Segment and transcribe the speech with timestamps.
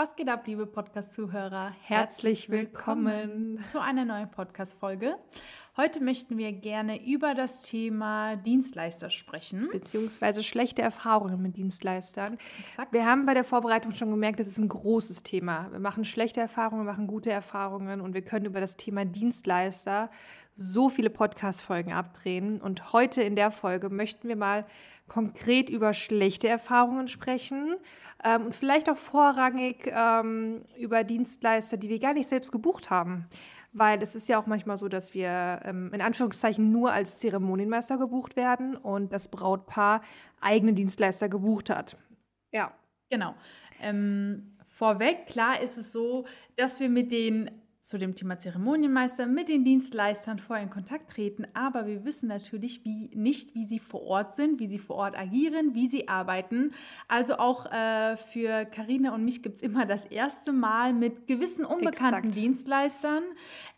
[0.00, 1.72] Was geht ab, liebe Podcast-Zuhörer?
[1.82, 5.16] Herzlich willkommen zu einer neuen Podcast-Folge.
[5.76, 9.68] Heute möchten wir gerne über das Thema Dienstleister sprechen.
[9.72, 12.38] Beziehungsweise schlechte Erfahrungen mit Dienstleistern.
[12.60, 12.92] Exakt.
[12.92, 15.66] Wir haben bei der Vorbereitung schon gemerkt, das ist ein großes Thema.
[15.72, 20.12] Wir machen schlechte Erfahrungen, wir machen gute Erfahrungen und wir können über das Thema Dienstleister
[20.58, 22.60] so viele Podcast-Folgen abdrehen.
[22.60, 24.66] Und heute in der Folge möchten wir mal
[25.06, 27.76] konkret über schlechte Erfahrungen sprechen
[28.22, 33.26] ähm, und vielleicht auch vorrangig ähm, über Dienstleister, die wir gar nicht selbst gebucht haben.
[33.72, 37.96] Weil es ist ja auch manchmal so, dass wir ähm, in Anführungszeichen nur als Zeremonienmeister
[37.96, 40.02] gebucht werden und das Brautpaar
[40.40, 41.96] eigene Dienstleister gebucht hat.
[42.52, 42.72] Ja.
[43.10, 43.34] Genau.
[43.80, 47.50] Ähm, vorweg, klar ist es so, dass wir mit den
[47.88, 52.84] zu dem Thema Zeremonienmeister mit den Dienstleistern vorher in Kontakt treten, aber wir wissen natürlich
[52.84, 56.72] wie, nicht, wie sie vor Ort sind, wie sie vor Ort agieren, wie sie arbeiten.
[57.08, 61.64] Also auch äh, für Karina und mich gibt es immer das erste Mal mit gewissen
[61.64, 62.34] unbekannten Exakt.
[62.34, 63.22] Dienstleistern.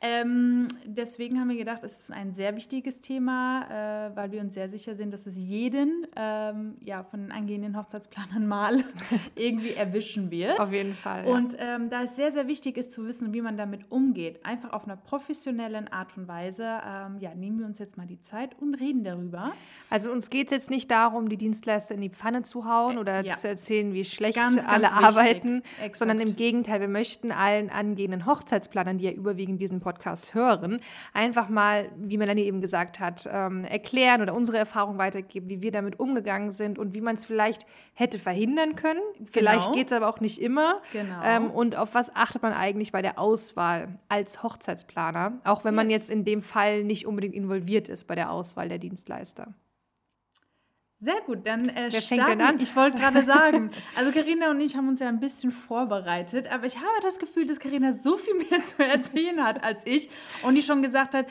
[0.00, 4.54] Ähm, deswegen haben wir gedacht, es ist ein sehr wichtiges Thema, äh, weil wir uns
[4.54, 8.82] sehr sicher sind, dass es jeden ähm, ja, von den angehenden Hochzeitsplanern mal
[9.36, 10.58] irgendwie erwischen wird.
[10.58, 11.28] Auf jeden Fall.
[11.28, 11.32] Ja.
[11.32, 14.44] Und ähm, da es sehr, sehr wichtig ist zu wissen, wie man damit umgeht, umgeht,
[14.46, 18.20] einfach auf einer professionellen Art und Weise, ähm, ja, nehmen wir uns jetzt mal die
[18.20, 19.52] Zeit und reden darüber.
[19.90, 23.24] Also uns geht es jetzt nicht darum, die Dienstleister in die Pfanne zu hauen oder
[23.24, 23.34] ja.
[23.34, 28.24] zu erzählen, wie schlecht ganz, alle ganz arbeiten, sondern im Gegenteil, wir möchten allen angehenden
[28.24, 30.80] Hochzeitsplanern, die ja überwiegend diesen Podcast hören,
[31.12, 35.72] einfach mal, wie Melanie eben gesagt hat, ähm, erklären oder unsere Erfahrung weitergeben, wie wir
[35.72, 39.00] damit umgegangen sind und wie man es vielleicht hätte verhindern können.
[39.30, 39.74] Vielleicht genau.
[39.74, 40.80] geht es aber auch nicht immer.
[40.92, 41.20] Genau.
[41.22, 45.76] Ähm, und auf was achtet man eigentlich bei der Auswahl als Hochzeitsplaner, auch wenn yes.
[45.76, 49.54] man jetzt in dem Fall nicht unbedingt involviert ist bei der Auswahl der Dienstleister.
[51.02, 52.60] Sehr gut, dann äh, Wer fängt denn an?
[52.60, 56.66] Ich wollte gerade sagen, also Karina und ich haben uns ja ein bisschen vorbereitet, aber
[56.66, 60.10] ich habe das Gefühl, dass Karina so viel mehr zu erzählen hat als ich
[60.42, 61.26] und die schon gesagt hat,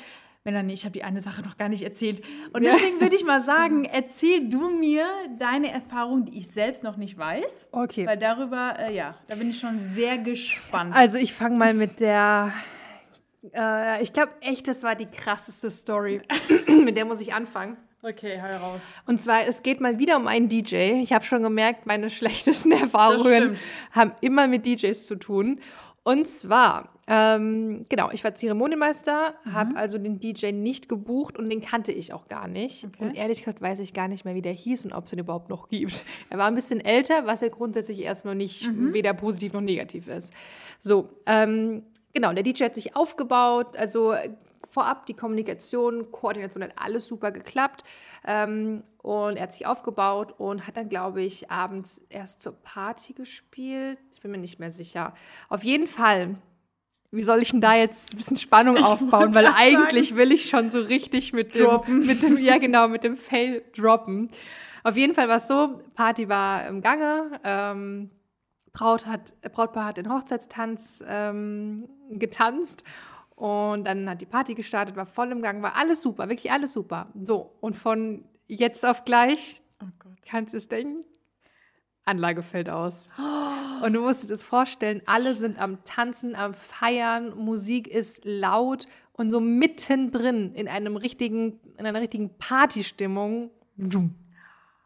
[0.46, 2.24] Melanie, ich habe die eine Sache noch gar nicht erzählt.
[2.54, 5.06] Und deswegen würde ich mal sagen, erzähl du mir
[5.38, 7.68] deine Erfahrung, die ich selbst noch nicht weiß.
[7.72, 8.08] Okay.
[8.08, 10.96] Weil darüber, äh, ja, da bin ich schon sehr gespannt.
[10.96, 12.54] Also ich fange mal mit der,
[13.54, 16.22] äh, ich glaube echt, das war die krasseste Story.
[16.68, 17.76] mit der muss ich anfangen.
[18.02, 18.80] Okay, hau raus.
[19.08, 21.02] Und zwar, es geht mal wieder um einen DJ.
[21.02, 23.58] Ich habe schon gemerkt, meine schlechtesten Erfahrungen
[23.92, 25.60] haben immer mit DJs zu tun.
[26.04, 29.54] Und zwar, ähm, genau, ich war Zeremonienmeister, mhm.
[29.54, 32.86] habe also den DJ nicht gebucht und den kannte ich auch gar nicht.
[32.86, 33.04] Okay.
[33.04, 35.18] Und ehrlich gesagt weiß ich gar nicht mehr, wie der hieß und ob es den
[35.18, 36.06] überhaupt noch gibt.
[36.30, 38.94] Er war ein bisschen älter, was ja grundsätzlich erstmal nicht mhm.
[38.94, 40.32] weder positiv noch negativ ist.
[40.80, 41.82] So, ähm,
[42.14, 44.14] genau, der DJ hat sich aufgebaut, also
[44.70, 47.84] vorab die Kommunikation, Koordination hat alles super geklappt.
[48.24, 53.14] Ähm, und er hat sich aufgebaut und hat dann, glaube ich, abends erst zur Party
[53.14, 53.98] gespielt.
[54.14, 55.16] Ich bin mir nicht mehr sicher.
[55.48, 56.36] Auf jeden Fall.
[57.12, 59.34] Wie soll ich denn da jetzt ein bisschen Spannung aufbauen?
[59.34, 60.20] Weil eigentlich sagen.
[60.20, 64.30] will ich schon so richtig mit dem, mit dem, ja genau, mit dem Fail droppen.
[64.84, 67.40] Auf jeden Fall war es so, Party war im Gange.
[67.44, 68.12] Ähm,
[68.72, 72.84] Braut hat, Brautpaar hat den Hochzeitstanz ähm, getanzt
[73.36, 76.74] und dann hat die Party gestartet, war voll im Gang, war alles super, wirklich alles
[76.74, 77.08] super.
[77.26, 79.88] So, und von jetzt auf gleich, oh
[80.26, 81.04] kannst du es denken?
[82.10, 83.08] Anlage fällt aus.
[83.84, 88.88] Und du musst dir das vorstellen, alle sind am Tanzen, am Feiern, Musik ist laut
[89.14, 93.52] und so mittendrin in einem richtigen, in einer richtigen Partystimmung.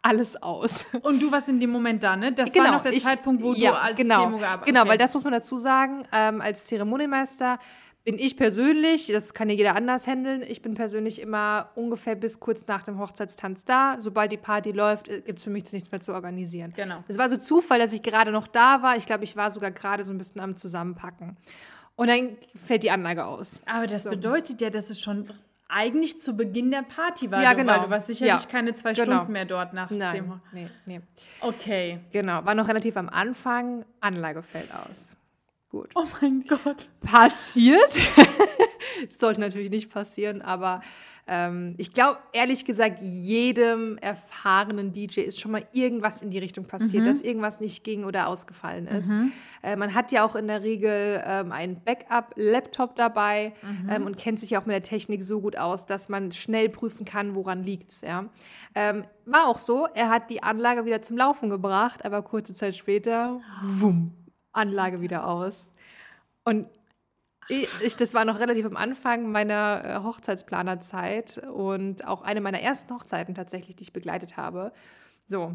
[0.02, 0.86] Alles aus.
[1.02, 2.34] Und du warst in dem Moment da, ne?
[2.34, 4.88] Das genau, war noch der ich, Zeitpunkt, wo ja, du als genau, Zeremo gearbeitet Genau,
[4.88, 7.58] weil das muss man dazu sagen, ähm, als Zeremonienmeister
[8.04, 12.40] bin ich persönlich, das kann ja jeder anders handeln, ich bin persönlich immer ungefähr bis
[12.40, 13.96] kurz nach dem Hochzeitstanz da.
[14.00, 16.74] Sobald die Party läuft, äh, gibt es für mich nichts mehr zu organisieren.
[16.76, 17.04] Genau.
[17.08, 18.98] Es war so Zufall, dass ich gerade noch da war.
[18.98, 21.38] Ich glaube, ich war sogar gerade so ein bisschen am Zusammenpacken.
[21.96, 23.60] Und dann fällt die Anlage aus.
[23.66, 24.10] Aber das so.
[24.10, 25.30] bedeutet ja, dass es schon
[25.70, 27.42] eigentlich zu Beginn der Party war.
[27.42, 27.84] Ja, genau.
[27.84, 29.16] Du warst sicherlich ja, keine zwei genau.
[29.16, 30.42] Stunden mehr dort nach Nein, dem.
[30.52, 31.02] Nee, nee.
[31.40, 32.00] Okay.
[32.12, 33.86] Genau, war noch relativ am Anfang.
[34.02, 35.13] Anlage fällt aus.
[35.74, 35.90] Gut.
[35.96, 36.88] Oh mein Gott.
[37.02, 37.92] Passiert.
[39.10, 40.82] Sollte natürlich nicht passieren, aber
[41.26, 46.66] ähm, ich glaube, ehrlich gesagt, jedem erfahrenen DJ ist schon mal irgendwas in die Richtung
[46.66, 47.08] passiert, mhm.
[47.08, 49.10] dass irgendwas nicht ging oder ausgefallen ist.
[49.10, 49.32] Mhm.
[49.64, 53.90] Äh, man hat ja auch in der Regel ähm, einen Backup-Laptop dabei mhm.
[53.90, 57.04] ähm, und kennt sich auch mit der Technik so gut aus, dass man schnell prüfen
[57.04, 58.02] kann, woran liegt es.
[58.02, 58.30] Ja?
[58.76, 62.76] Ähm, war auch so, er hat die Anlage wieder zum Laufen gebracht, aber kurze Zeit
[62.76, 64.12] später, wumm
[64.54, 65.72] Anlage wieder aus.
[66.44, 66.68] Und
[67.50, 72.94] ich, das war noch relativ am Anfang meiner äh, Hochzeitsplanerzeit und auch eine meiner ersten
[72.94, 74.72] Hochzeiten tatsächlich, die ich begleitet habe.
[75.26, 75.54] So,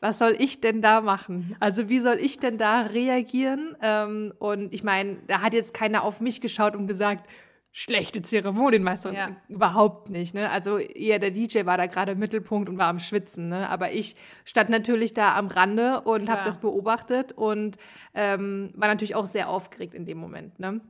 [0.00, 1.56] was soll ich denn da machen?
[1.60, 3.76] Also wie soll ich denn da reagieren?
[3.82, 7.28] Ähm, und ich meine, da hat jetzt keiner auf mich geschaut und gesagt,
[7.78, 9.16] schlechte Zeremonienmeisterin.
[9.16, 9.36] Ja.
[9.48, 10.34] Überhaupt nicht.
[10.34, 10.50] Ne?
[10.50, 13.48] Also eher der DJ war da gerade im Mittelpunkt und war am Schwitzen.
[13.48, 13.68] Ne?
[13.70, 17.76] Aber ich stand natürlich da am Rande und habe das beobachtet und
[18.14, 20.58] ähm, war natürlich auch sehr aufgeregt in dem Moment.
[20.58, 20.80] Ne?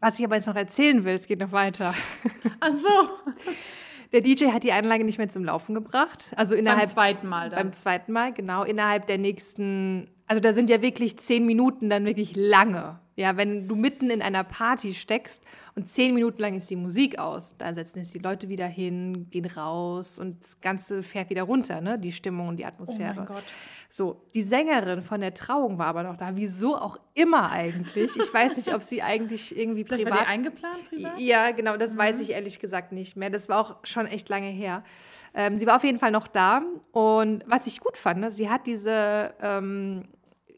[0.00, 1.94] Was ich aber jetzt noch erzählen will, es geht noch weiter.
[2.60, 3.08] Ach so.
[4.12, 6.32] Der DJ hat die Anlage nicht mehr zum Laufen gebracht.
[6.34, 7.58] Also innerhalb beim zweiten Mal dann.
[7.60, 8.64] Beim zweiten Mal, genau.
[8.64, 12.98] Innerhalb der nächsten, also da sind ja wirklich zehn Minuten dann wirklich lange.
[13.16, 15.42] Ja, wenn du mitten in einer Party steckst
[15.74, 19.30] und zehn Minuten lang ist die Musik aus, da setzen jetzt die Leute wieder hin,
[19.30, 21.98] gehen raus und das Ganze fährt wieder runter, ne?
[21.98, 23.14] Die Stimmung und die Atmosphäre.
[23.14, 23.44] Oh mein Gott.
[23.88, 26.32] So, die Sängerin von der Trauung war aber noch da.
[26.34, 28.14] Wieso auch immer eigentlich.
[28.14, 30.18] Ich weiß nicht, ob sie eigentlich irgendwie Vielleicht privat.
[30.18, 31.18] War die eingeplant privat?
[31.18, 31.98] Ja, genau, das mhm.
[31.98, 33.30] weiß ich ehrlich gesagt nicht mehr.
[33.30, 34.84] Das war auch schon echt lange her.
[35.32, 36.62] Ähm, sie war auf jeden Fall noch da.
[36.92, 40.04] Und was ich gut fand, ne, sie hat diese ähm,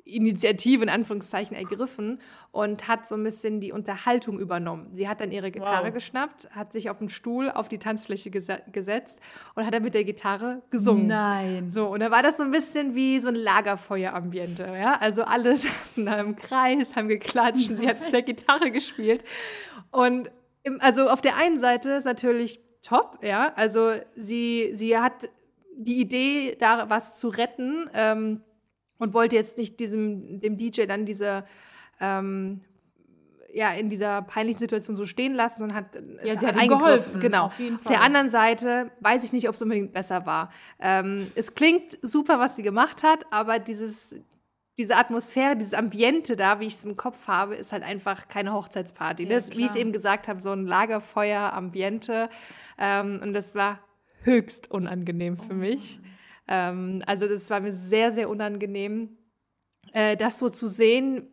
[0.09, 2.21] Initiative in Anführungszeichen ergriffen
[2.51, 4.89] und hat so ein bisschen die Unterhaltung übernommen.
[4.93, 5.95] Sie hat dann ihre Gitarre wow.
[5.95, 9.21] geschnappt, hat sich auf den Stuhl auf die Tanzfläche ges gesetzt
[9.55, 11.07] und hat dann mit der Gitarre gesungen.
[11.07, 11.71] Nein.
[11.71, 14.65] So, und da war das so ein bisschen wie so ein Lagerfeuerambiente.
[14.65, 14.99] Ja?
[14.99, 19.25] Also alle saßen da im Kreis, haben geklatscht, sie hat mit der Gitarre gespielt.
[19.91, 20.31] Und
[20.63, 23.53] im, also auf der einen Seite ist natürlich top, ja.
[23.57, 25.29] Also sie, sie hat
[25.77, 27.89] die Idee, da was zu retten.
[27.95, 28.43] Ähm,
[28.99, 31.45] und wollte jetzt nicht diesem, dem DJ dann diese,
[32.01, 32.61] ähm,
[33.53, 36.69] ja, in dieser peinlichen Situation so stehen lassen, sondern hat, ja, sie hat, hat ihm
[36.69, 37.21] geholfen.
[37.21, 37.47] Genau.
[37.47, 40.51] Auf, auf, der anderen Seite weiß ich nicht, ob es unbedingt besser war.
[40.79, 44.15] Ähm, es klingt super, was sie gemacht hat, aber dieses,
[44.77, 48.53] diese Atmosphäre, dieses Ambiente da, wie ich es im Kopf habe, ist halt einfach keine
[48.53, 49.25] Hochzeitsparty.
[49.25, 52.29] Ja, das, wie ich es eben gesagt habe, so ein Lagerfeuer-Ambiente.
[52.79, 53.81] Ähm, und das war
[54.23, 55.57] höchst unangenehm für oh.
[55.57, 56.01] mich.
[56.49, 59.17] Ähm, also das war mir sehr, sehr unangenehm,
[59.93, 61.29] äh, das so zu sehen,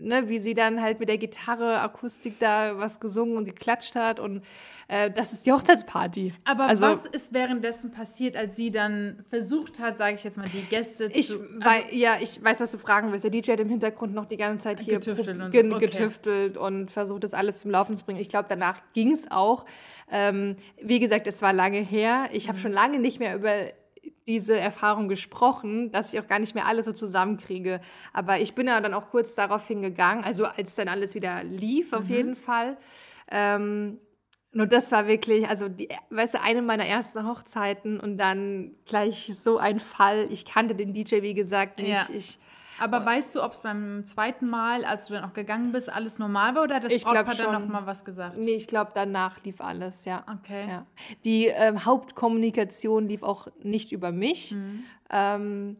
[0.00, 4.20] ne, wie sie dann halt mit der Gitarre, Akustik da was gesungen und geklatscht hat
[4.20, 4.42] und
[4.90, 6.32] äh, das ist die Hochzeitsparty.
[6.44, 10.48] Aber also, was ist währenddessen passiert, als sie dann versucht hat, sage ich jetzt mal,
[10.48, 11.40] die Gäste ich zu...
[11.60, 13.24] Also, ja, ich weiß, was du fragen willst.
[13.24, 15.76] Der DJ hat im Hintergrund noch die ganze Zeit hier getüftelt, und, so.
[15.76, 15.86] okay.
[15.86, 18.18] getüftelt und versucht, das alles zum Laufen zu bringen.
[18.18, 19.66] Ich glaube, danach ging es auch.
[20.10, 22.30] Ähm, wie gesagt, es war lange her.
[22.32, 22.62] Ich habe mhm.
[22.62, 23.52] schon lange nicht mehr über
[24.28, 27.80] diese Erfahrung gesprochen, dass ich auch gar nicht mehr alles so zusammenkriege.
[28.12, 31.94] Aber ich bin ja dann auch kurz darauf hingegangen, also als dann alles wieder lief,
[31.94, 32.14] auf mhm.
[32.14, 32.76] jeden Fall.
[33.30, 33.98] Ähm,
[34.52, 39.32] nur das war wirklich, also die, weißt du, eine meiner ersten Hochzeiten und dann gleich
[39.34, 40.28] so ein Fall.
[40.30, 41.88] Ich kannte den DJ, wie gesagt, nicht.
[41.88, 42.06] Ja.
[42.12, 42.38] Ich
[42.78, 46.18] aber weißt du, ob es beim zweiten Mal, als du dann auch gegangen bist, alles
[46.18, 48.38] normal war oder hat das ich Brautpaar dann noch mal was gesagt?
[48.38, 50.24] Nee, ich glaube, danach lief alles, ja.
[50.40, 50.68] Okay.
[50.68, 50.86] Ja.
[51.24, 54.52] Die ähm, Hauptkommunikation lief auch nicht über mich.
[54.52, 54.84] Mhm.
[55.10, 55.76] Ähm,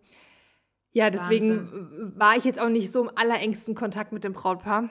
[0.92, 2.12] ja, deswegen Wahnsinn.
[2.16, 4.90] war ich jetzt auch nicht so im allerengsten Kontakt mit dem Brautpaar.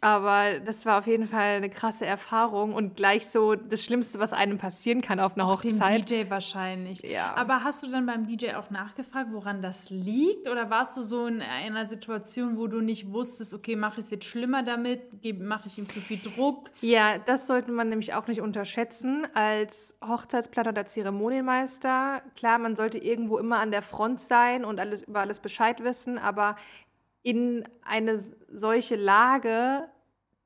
[0.00, 4.32] Aber das war auf jeden Fall eine krasse Erfahrung und gleich so das Schlimmste, was
[4.32, 6.08] einem passieren kann auf einer auch Hochzeit.
[6.08, 7.02] Dem DJ wahrscheinlich.
[7.02, 7.34] Ja.
[7.34, 10.48] Aber hast du dann beim DJ auch nachgefragt, woran das liegt?
[10.48, 14.10] Oder warst du so in einer Situation, wo du nicht wusstest, okay, mache ich es
[14.12, 15.00] jetzt schlimmer damit?
[15.40, 16.70] Mache ich ihm zu viel Druck?
[16.80, 19.26] Ja, das sollte man nämlich auch nicht unterschätzen.
[19.34, 25.02] Als Hochzeitsplaner oder Zeremonienmeister, klar, man sollte irgendwo immer an der Front sein und alles,
[25.02, 26.54] über alles Bescheid wissen, aber
[27.28, 28.18] in eine
[28.50, 29.86] solche Lage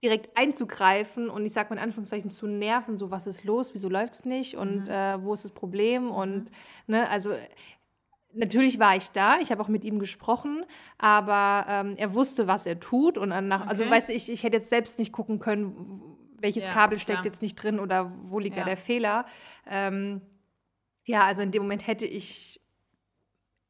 [0.02, 3.88] direkt einzugreifen und ich sage mal in Anführungszeichen zu nerven, so was ist los, wieso
[3.88, 4.90] läuft es nicht und mhm.
[4.90, 6.10] äh, wo ist das Problem mhm.
[6.10, 6.50] und
[6.88, 7.34] ne, also
[8.32, 10.64] natürlich war ich da, ich habe auch mit ihm gesprochen,
[10.98, 13.90] aber ähm, er wusste, was er tut und nach, also, okay.
[13.90, 16.02] also weißt du, ich, ich hätte jetzt selbst nicht gucken können,
[16.40, 17.26] welches ja, Kabel steckt klar.
[17.26, 18.64] jetzt nicht drin oder wo liegt ja.
[18.64, 19.24] da der Fehler.
[19.68, 20.20] Ähm,
[21.04, 22.60] ja, also in dem Moment hätte ich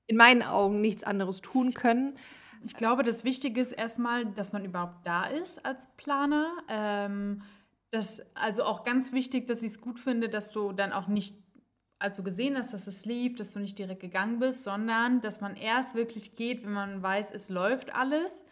[0.07, 2.17] in meinen Augen nichts anderes tun können.
[2.65, 6.53] Ich glaube, das Wichtige ist erstmal, dass man überhaupt da ist als Planer.
[6.69, 7.43] Ähm,
[7.91, 11.37] das, also auch ganz wichtig, dass ich es gut finde, dass du dann auch nicht,
[11.99, 15.41] als du gesehen hast, dass es lief, dass du nicht direkt gegangen bist, sondern dass
[15.41, 18.45] man erst wirklich geht, wenn man weiß, es läuft alles.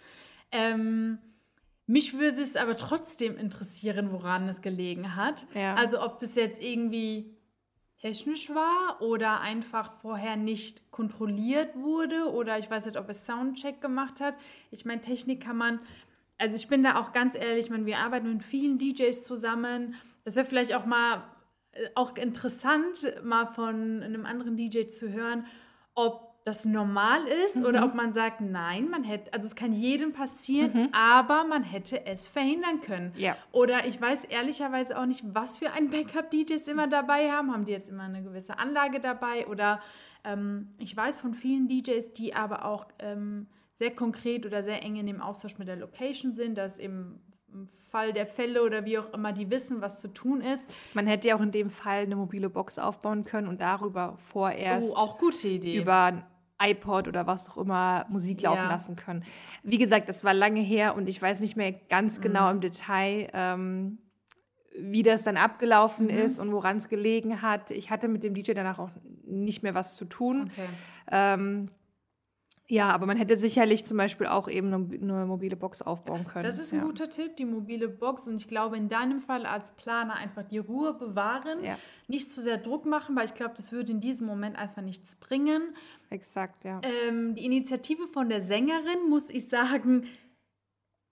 [0.52, 1.18] Ähm,
[1.86, 5.46] mich würde es aber trotzdem interessieren, woran es gelegen hat.
[5.54, 5.74] Ja.
[5.74, 7.36] Also ob das jetzt irgendwie
[8.00, 13.80] technisch war oder einfach vorher nicht kontrolliert wurde oder ich weiß nicht, ob es Soundcheck
[13.80, 14.34] gemacht hat.
[14.70, 15.80] Ich meine, Technik kann man,
[16.38, 19.94] also ich bin da auch ganz ehrlich, ich meine, wir arbeiten mit vielen DJs zusammen.
[20.24, 21.24] Das wäre vielleicht auch mal
[21.72, 25.46] äh, auch interessant, mal von einem anderen DJ zu hören,
[25.94, 27.66] ob das normal ist mhm.
[27.66, 30.88] oder ob man sagt, nein, man hätte, also es kann jedem passieren, mhm.
[30.92, 33.12] aber man hätte es verhindern können.
[33.16, 33.36] Ja.
[33.52, 37.52] Oder ich weiß ehrlicherweise auch nicht, was für ein Backup-DJs immer dabei haben.
[37.52, 39.46] Haben die jetzt immer eine gewisse Anlage dabei?
[39.48, 39.80] Oder
[40.24, 44.96] ähm, ich weiß von vielen DJs, die aber auch ähm, sehr konkret oder sehr eng
[44.96, 47.20] in dem Austausch mit der Location sind, dass eben
[47.52, 50.72] im Fall der Fälle oder wie auch immer, die wissen, was zu tun ist.
[50.94, 54.92] Man hätte ja auch in dem Fall eine mobile Box aufbauen können und darüber vorerst
[54.94, 55.76] oh, auch gute Idee.
[55.76, 56.22] über
[56.60, 58.68] iPod oder was auch immer Musik laufen ja.
[58.68, 59.24] lassen können.
[59.62, 62.22] Wie gesagt, das war lange her und ich weiß nicht mehr ganz mhm.
[62.22, 63.98] genau im Detail, ähm,
[64.78, 66.12] wie das dann abgelaufen mhm.
[66.12, 67.70] ist und woran es gelegen hat.
[67.70, 68.90] Ich hatte mit dem DJ danach auch
[69.24, 70.50] nicht mehr was zu tun.
[70.52, 70.68] Okay.
[71.10, 71.70] Ähm,
[72.70, 76.44] ja, aber man hätte sicherlich zum Beispiel auch eben eine, mobile Box aufbauen können.
[76.44, 76.84] Das ist ein ja.
[76.84, 78.28] guter Tipp, die mobile Box.
[78.28, 81.76] Und ich glaube, in deinem Fall als Planer einfach die Ruhe bewahren, ja.
[82.06, 85.16] nicht zu sehr Druck machen, weil ich glaube, das würde in diesem Moment einfach nichts
[85.16, 85.74] bringen.
[86.10, 86.80] Exakt, ja.
[86.84, 90.06] Ähm, die Initiative von der Sängerin, muss ich sagen,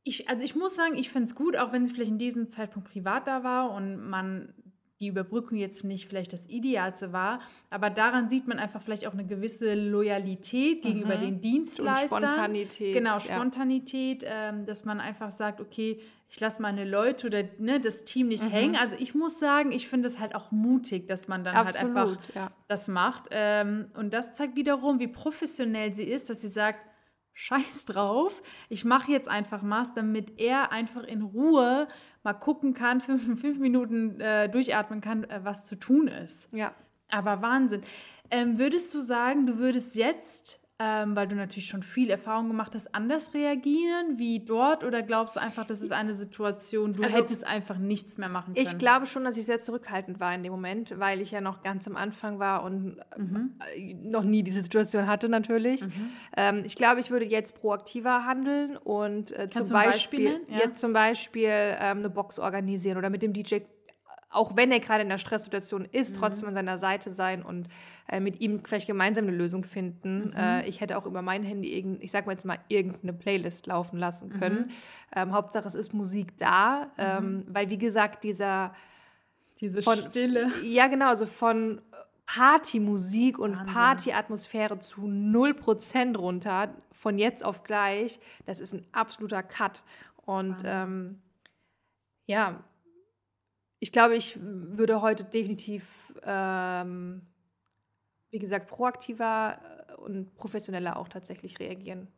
[0.04, 2.50] ich, also ich muss sagen, ich finde es gut, auch wenn sie vielleicht in diesem
[2.50, 4.54] Zeitpunkt privat da war und man
[5.00, 7.40] die Überbrückung jetzt nicht vielleicht das Idealste war,
[7.70, 10.88] aber daran sieht man einfach vielleicht auch eine gewisse Loyalität mhm.
[10.88, 12.24] gegenüber den Dienstleistern.
[12.24, 12.94] Und Spontanität.
[12.94, 14.48] Genau, Spontanität, ja.
[14.48, 16.00] ähm, dass man einfach sagt, okay,
[16.30, 18.50] ich lasse meine Leute oder ne, das Team nicht mhm.
[18.50, 18.76] hängen.
[18.76, 21.96] Also ich muss sagen, ich finde es halt auch mutig, dass man dann halt Absolut,
[21.96, 22.50] halt einfach ja.
[22.66, 23.28] das macht.
[23.30, 26.87] Ähm, und das zeigt wiederum, wie professionell sie ist, dass sie sagt,
[27.38, 31.86] scheiß drauf, ich mache jetzt einfach was, damit er einfach in Ruhe
[32.24, 36.52] mal gucken kann, fünf, fünf Minuten äh, durchatmen kann, äh, was zu tun ist.
[36.52, 36.74] Ja.
[37.10, 37.82] Aber Wahnsinn.
[38.30, 42.72] Ähm, würdest du sagen, du würdest jetzt ähm, weil du natürlich schon viel Erfahrung gemacht
[42.76, 44.84] hast, anders reagieren wie dort?
[44.84, 48.54] Oder glaubst du einfach, das ist eine Situation, du also, hättest einfach nichts mehr machen
[48.54, 48.64] können?
[48.64, 51.64] Ich glaube schon, dass ich sehr zurückhaltend war in dem Moment, weil ich ja noch
[51.64, 53.56] ganz am Anfang war und mhm.
[53.74, 55.82] Äh, noch nie diese Situation hatte natürlich.
[55.82, 56.10] Mhm.
[56.36, 60.58] Ähm, ich glaube, ich würde jetzt proaktiver handeln und äh, zum, Beispiel, Beispiel ja.
[60.64, 63.58] jetzt zum Beispiel ähm, eine Box organisieren oder mit dem DJ
[64.30, 66.20] auch wenn er gerade in einer Stresssituation ist, mhm.
[66.20, 67.68] trotzdem an seiner Seite sein und
[68.08, 70.28] äh, mit ihm vielleicht gemeinsam eine Lösung finden.
[70.28, 70.32] Mhm.
[70.36, 73.66] Äh, ich hätte auch über mein Handy, irgend, ich sag mal jetzt mal, irgendeine Playlist
[73.66, 74.66] laufen lassen können.
[74.66, 74.70] Mhm.
[75.16, 77.44] Ähm, Hauptsache, es ist Musik da, ähm, mhm.
[77.48, 78.74] weil wie gesagt, dieser
[79.60, 80.52] diese von, Stille.
[80.62, 81.80] Ja, genau, also von
[82.26, 83.66] Partymusik und.
[83.66, 89.84] Partyatmosphäre zu 0% runter, von jetzt auf gleich, das ist ein absoluter Cut.
[90.26, 91.22] Und ähm,
[92.26, 92.62] ja,
[93.80, 97.22] ich glaube, ich würde heute definitiv, ähm,
[98.30, 99.58] wie gesagt, proaktiver
[99.88, 102.08] äh, und professioneller auch tatsächlich reagieren.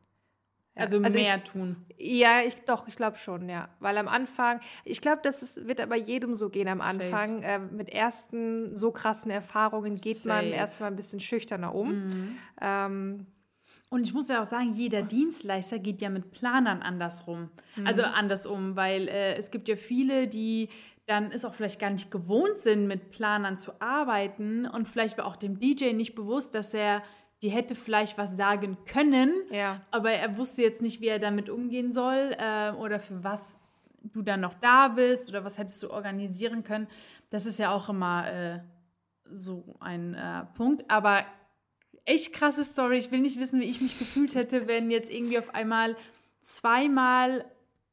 [0.75, 0.83] Ja.
[0.83, 1.77] Also, also, mehr ich, tun.
[1.99, 3.69] Ja, ich doch, ich glaube schon, ja.
[3.81, 7.43] Weil am Anfang, ich glaube, das ist, wird aber jedem so gehen am Anfang.
[7.43, 10.29] Äh, mit ersten so krassen Erfahrungen geht Safe.
[10.29, 11.91] man erstmal ein bisschen schüchterner um.
[11.91, 12.37] Mhm.
[12.61, 13.27] Ähm,
[13.91, 17.51] und ich muss ja auch sagen, jeder Dienstleister geht ja mit Planern andersrum.
[17.75, 17.87] Mhm.
[17.87, 20.69] Also andersrum, weil äh, es gibt ja viele, die
[21.11, 25.27] dann ist auch vielleicht gar nicht gewohnt sind, mit Planern zu arbeiten und vielleicht war
[25.27, 27.03] auch dem DJ nicht bewusst, dass er
[27.43, 29.81] die hätte vielleicht was sagen können, ja.
[29.91, 33.59] aber er wusste jetzt nicht, wie er damit umgehen soll äh, oder für was
[34.03, 36.87] du dann noch da bist oder was hättest du organisieren können.
[37.31, 38.61] Das ist ja auch immer äh,
[39.25, 40.89] so ein äh, Punkt.
[40.89, 41.25] Aber
[42.05, 42.99] echt krasse Story.
[42.99, 45.97] Ich will nicht wissen, wie ich mich gefühlt hätte, wenn jetzt irgendwie auf einmal
[46.41, 47.47] zweimal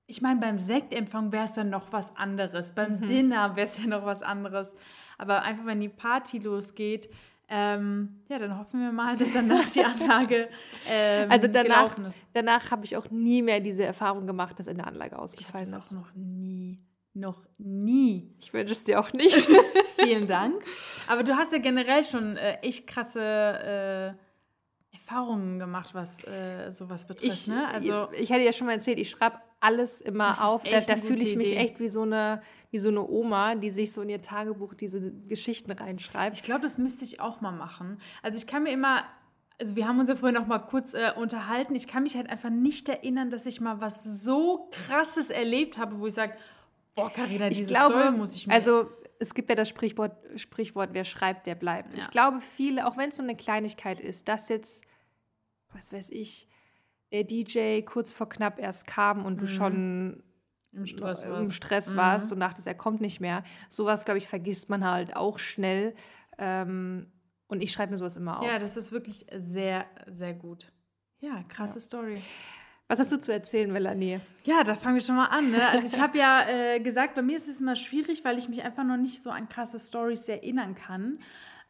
[0.07, 2.73] ich meine, beim Sektempfang wäre es dann noch was anderes.
[2.73, 3.07] Beim mhm.
[3.07, 4.73] Dinner wäre es ja noch was anderes.
[5.17, 7.09] Aber einfach, wenn die Party losgeht,
[7.49, 10.49] ähm, ja, dann hoffen wir mal, dass danach die Anlage
[10.87, 12.17] ähm, also danach, gelaufen ist.
[12.33, 15.91] Danach habe ich auch nie mehr diese Erfahrung gemacht, dass eine Anlage ausgefallen ich ist.
[15.91, 16.79] Auch noch nie.
[17.13, 18.35] Noch nie.
[18.39, 19.49] Ich wünsche es dir auch nicht.
[19.97, 20.61] Vielen Dank.
[21.07, 24.26] Aber du hast ja generell schon äh, echt krasse äh,
[24.91, 27.33] Erfahrungen gemacht, was äh, sowas betrifft.
[27.33, 27.67] Ich, ne?
[27.67, 30.63] also, ich, ich hatte ja schon mal erzählt, ich schreibe alles immer auf.
[30.63, 31.57] Da, da fühle ich mich Idee.
[31.57, 32.41] echt wie so, eine,
[32.71, 36.37] wie so eine Oma, die sich so in ihr Tagebuch diese Geschichten reinschreibt.
[36.37, 37.99] Ich glaube, das müsste ich auch mal machen.
[38.21, 39.03] Also ich kann mir immer,
[39.59, 41.75] also wir haben uns ja vorhin noch mal kurz äh, unterhalten.
[41.75, 45.99] Ich kann mich halt einfach nicht erinnern, dass ich mal was so krasses erlebt habe,
[45.99, 46.33] wo ich sage,
[46.95, 48.53] boah, Carina, diese glaube, Story muss ich mir...
[48.53, 51.93] Also es gibt ja das Sprichwort, Sprichwort, wer schreibt, der bleibt.
[51.93, 51.99] Ja.
[51.99, 54.83] Ich glaube, viele, auch wenn es so eine Kleinigkeit ist, dass jetzt,
[55.73, 56.47] was weiß ich,
[57.11, 59.49] der DJ kurz vor knapp erst kam und du mhm.
[59.49, 60.23] schon
[60.73, 61.53] im Stress, im warst.
[61.53, 61.97] Stress mhm.
[61.97, 63.43] warst und dachtest, er kommt nicht mehr.
[63.69, 65.95] Sowas, glaube ich, vergisst man halt auch schnell.
[66.37, 67.11] Ähm,
[67.47, 68.45] und ich schreibe mir sowas immer auf.
[68.45, 70.71] Ja, das ist wirklich sehr, sehr gut.
[71.19, 71.81] Ja, krasse ja.
[71.81, 72.21] Story.
[72.89, 74.19] Was hast du zu erzählen, Melanie?
[74.45, 75.51] Ja, da fangen wir schon mal an.
[75.51, 75.67] Ne?
[75.67, 78.63] Also ich habe ja äh, gesagt, bei mir ist es immer schwierig, weil ich mich
[78.63, 81.19] einfach noch nicht so an krasse Stories erinnern kann.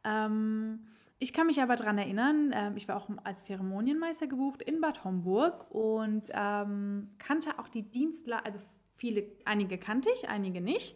[0.04, 0.80] Ähm,
[1.20, 5.04] Ich kann mich aber daran erinnern, äh, ich war auch als Zeremonienmeister gebucht in Bad
[5.04, 8.60] Homburg und ähm, kannte auch die Dienstler, also
[8.98, 10.96] viele, einige kannte ich, einige nicht.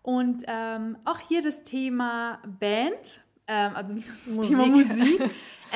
[0.00, 4.50] Und ähm, auch hier das Thema Band, ähm, also das Musik.
[4.50, 5.30] Thema Musik.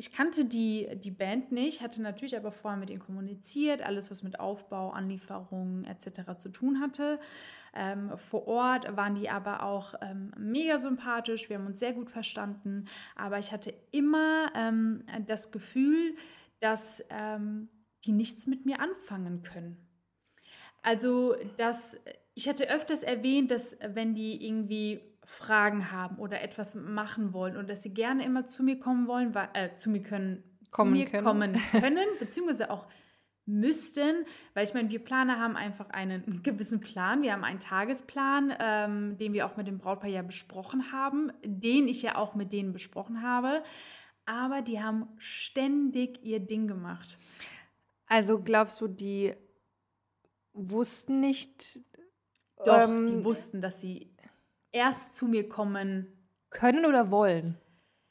[0.00, 4.22] ich kannte die, die Band nicht, hatte natürlich aber vorher mit ihnen kommuniziert, alles, was
[4.22, 6.38] mit Aufbau, Anlieferungen etc.
[6.38, 7.20] zu tun hatte.
[7.74, 12.10] Ähm, vor Ort waren die aber auch ähm, mega sympathisch, wir haben uns sehr gut
[12.10, 16.16] verstanden, aber ich hatte immer ähm, das Gefühl,
[16.60, 17.68] dass ähm,
[18.06, 19.86] die nichts mit mir anfangen können.
[20.80, 21.98] Also, dass
[22.32, 27.70] ich hatte öfters erwähnt, dass wenn die irgendwie Fragen haben oder etwas machen wollen und
[27.70, 31.06] dass sie gerne immer zu mir kommen wollen, äh, zu mir können, kommen zu mir
[31.06, 31.24] können.
[31.24, 32.88] kommen können, beziehungsweise auch
[33.46, 37.22] müssten, weil ich meine, wir Planer haben einfach einen gewissen Plan.
[37.22, 41.86] Wir haben einen Tagesplan, ähm, den wir auch mit dem Brautpaar ja besprochen haben, den
[41.86, 43.62] ich ja auch mit denen besprochen habe.
[44.26, 47.18] Aber die haben ständig ihr Ding gemacht.
[48.06, 49.32] Also glaubst du, die
[50.52, 51.78] wussten nicht.
[52.64, 54.10] Doch, ähm, die wussten, dass sie
[54.72, 56.06] erst zu mir kommen
[56.50, 57.56] können oder wollen?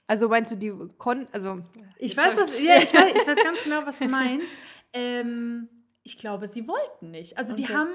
[0.07, 1.61] Also meinst du, die konnten, also
[1.99, 4.59] ich weiß, was, ja, ich weiß, ich weiß ganz genau, was du meinst.
[4.91, 5.69] Ähm,
[6.03, 7.37] ich glaube, sie wollten nicht.
[7.37, 7.63] Also okay.
[7.63, 7.91] die haben,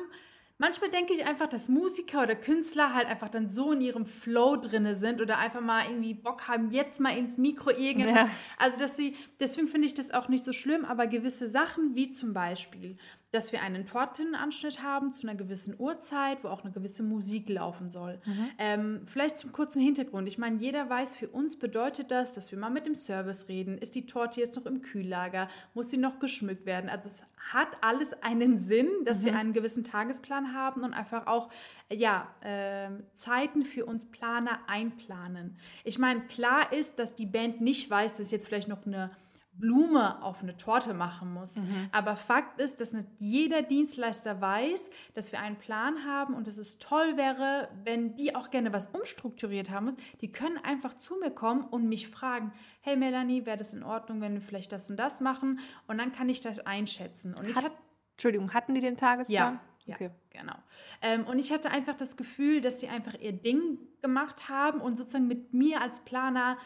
[0.59, 4.55] manchmal denke ich einfach, dass Musiker oder Künstler halt einfach dann so in ihrem Flow
[4.57, 8.15] drinne sind oder einfach mal irgendwie Bock haben, jetzt mal ins Mikro irgendwas.
[8.15, 8.31] Ja.
[8.59, 12.11] Also dass sie, deswegen finde ich das auch nicht so schlimm, aber gewisse Sachen wie
[12.11, 12.97] zum Beispiel,
[13.35, 17.91] dass wir einen Tortenanschnitt haben zu einer gewissen Uhrzeit, wo auch eine gewisse Musik laufen
[17.91, 18.21] soll.
[18.25, 18.51] Mhm.
[18.59, 20.29] Ähm, vielleicht zum kurzen Hintergrund.
[20.29, 23.77] Ich meine, jeder weiß, für uns bedeutet das, dass wir mal mit dem Service reden.
[23.77, 25.49] Ist die Torte jetzt noch im Kühllager?
[25.75, 26.89] Muss sie noch geschmückt werden?
[26.89, 29.25] Also es hat alles einen Sinn, dass mhm.
[29.25, 31.51] wir einen gewissen Tagesplan haben und einfach auch
[31.91, 35.57] ja, äh, Zeiten für uns Planer einplanen.
[35.83, 39.11] Ich meine, klar ist, dass die Band nicht weiß, dass jetzt vielleicht noch eine
[39.57, 41.57] Blume auf eine Torte machen muss.
[41.57, 41.89] Mhm.
[41.93, 46.59] Aber Fakt ist, dass nicht jeder Dienstleister weiß, dass wir einen Plan haben und dass
[46.59, 49.97] es toll wäre, wenn die auch gerne was umstrukturiert haben muss.
[50.21, 54.21] Die können einfach zu mir kommen und mich fragen, hey Melanie, wäre das in Ordnung,
[54.21, 55.61] wenn wir vielleicht das und das machen?
[55.87, 57.35] Und dann kann ich das einschätzen.
[57.35, 57.73] Und Hat, ich hatte
[58.15, 59.61] Entschuldigung, hatten die den Tagesplan?
[59.87, 60.11] Ja, okay.
[60.33, 60.57] ja genau.
[61.03, 64.97] Ähm, und ich hatte einfach das Gefühl, dass sie einfach ihr Ding gemacht haben und
[64.97, 66.57] sozusagen mit mir als Planer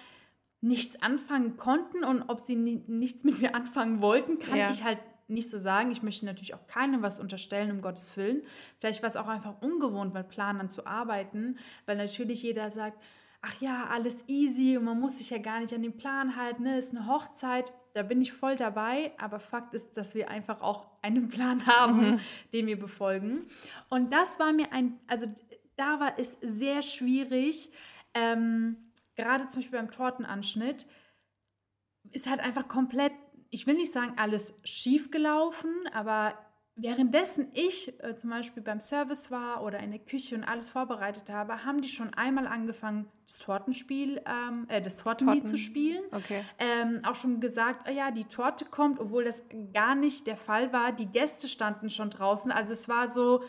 [0.60, 4.70] nichts anfangen konnten und ob sie ni nichts mit mir anfangen wollten, kann ja.
[4.70, 5.90] ich halt nicht so sagen.
[5.90, 8.42] Ich möchte natürlich auch keinem was unterstellen, um Gottes Willen.
[8.80, 12.98] Vielleicht war es auch einfach ungewohnt, mit Planern zu arbeiten, weil natürlich jeder sagt,
[13.40, 16.64] ach ja, alles easy und man muss sich ja gar nicht an den Plan halten,
[16.64, 16.76] ne?
[16.76, 20.86] ist eine Hochzeit, da bin ich voll dabei, aber Fakt ist, dass wir einfach auch
[21.02, 22.20] einen Plan haben, mhm.
[22.52, 23.46] den wir befolgen.
[23.88, 25.26] Und das war mir ein, also
[25.76, 27.70] da war es sehr schwierig,
[28.14, 28.76] ähm,
[29.18, 30.86] gerade zum Beispiel beim Tortenanschnitt,
[32.12, 33.12] ist halt einfach komplett,
[33.50, 36.34] ich will nicht sagen, alles schief gelaufen, aber
[36.76, 41.28] währenddessen ich äh, zum Beispiel beim Service war oder in der Küche und alles vorbereitet
[41.30, 45.50] habe, haben die schon einmal angefangen, das Tortenspiel, ähm, äh, das Tortenlied Torten.
[45.50, 46.04] zu spielen.
[46.12, 46.44] Okay.
[46.58, 49.42] Ähm, auch schon gesagt, oh ja, die Torte kommt, obwohl das
[49.74, 50.92] gar nicht der Fall war.
[50.92, 52.52] Die Gäste standen schon draußen.
[52.52, 53.42] Also es war so,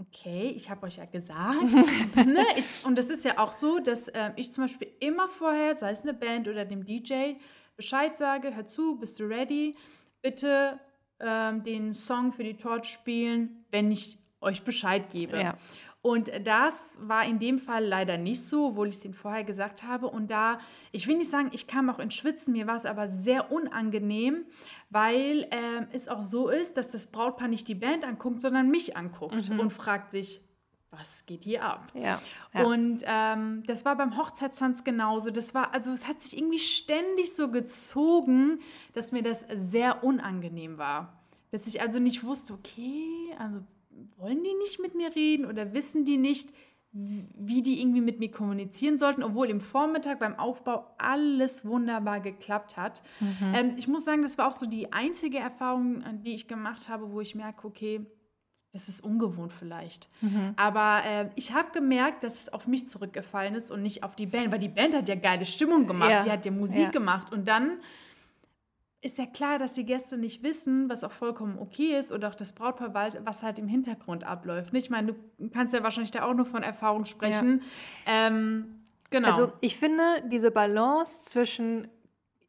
[0.00, 1.62] okay, ich habe euch ja gesagt.
[2.16, 2.44] ne?
[2.56, 5.92] ich, und es ist ja auch so, dass äh, ich zum Beispiel immer vorher, sei
[5.92, 7.34] es eine Band oder dem DJ,
[7.76, 9.76] Bescheid sage, hör zu, bist du ready?
[10.22, 10.78] Bitte
[11.20, 15.38] ähm, den Song für die Torch spielen, wenn ich euch Bescheid gebe.
[15.38, 15.56] Ja.
[16.02, 19.82] Und das war in dem Fall leider nicht so, obwohl ich es Ihnen vorher gesagt
[19.82, 20.06] habe.
[20.06, 20.58] Und da,
[20.92, 24.46] ich will nicht sagen, ich kam auch ins Schwitzen, mir war es aber sehr unangenehm,
[24.88, 28.96] weil äh, es auch so ist, dass das Brautpaar nicht die Band anguckt, sondern mich
[28.96, 29.60] anguckt mhm.
[29.60, 30.40] und fragt sich,
[30.90, 31.86] was geht hier ab?
[31.94, 32.20] Ja,
[32.52, 32.64] ja.
[32.64, 35.30] Und ähm, das war beim Hochzeitstanz genauso.
[35.30, 38.58] Das war, also es hat sich irgendwie ständig so gezogen,
[38.94, 41.20] dass mir das sehr unangenehm war.
[41.52, 43.60] Dass ich also nicht wusste, okay, also
[44.16, 46.52] wollen die nicht mit mir reden oder wissen die nicht,
[46.92, 52.76] wie die irgendwie mit mir kommunizieren sollten, obwohl im Vormittag beim Aufbau alles wunderbar geklappt
[52.76, 53.02] hat.
[53.20, 53.54] Mhm.
[53.54, 57.12] Ähm, ich muss sagen, das war auch so die einzige Erfahrung, die ich gemacht habe,
[57.12, 58.04] wo ich merke, okay,
[58.72, 60.08] das ist ungewohnt vielleicht.
[60.20, 60.54] Mhm.
[60.56, 64.26] Aber äh, ich habe gemerkt, dass es auf mich zurückgefallen ist und nicht auf die
[64.26, 66.22] Band, weil die Band hat ja geile Stimmung gemacht, ja.
[66.22, 66.90] die hat ja Musik ja.
[66.90, 67.78] gemacht und dann
[69.02, 72.34] ist ja klar, dass die Gäste nicht wissen, was auch vollkommen okay ist oder auch
[72.34, 72.92] das Brautpaar,
[73.24, 74.74] was halt im Hintergrund abläuft.
[74.74, 77.62] Ich meine, du kannst ja wahrscheinlich da auch nur von Erfahrung sprechen.
[78.06, 78.26] Ja.
[78.26, 79.28] Ähm, genau.
[79.28, 81.88] Also ich finde diese Balance zwischen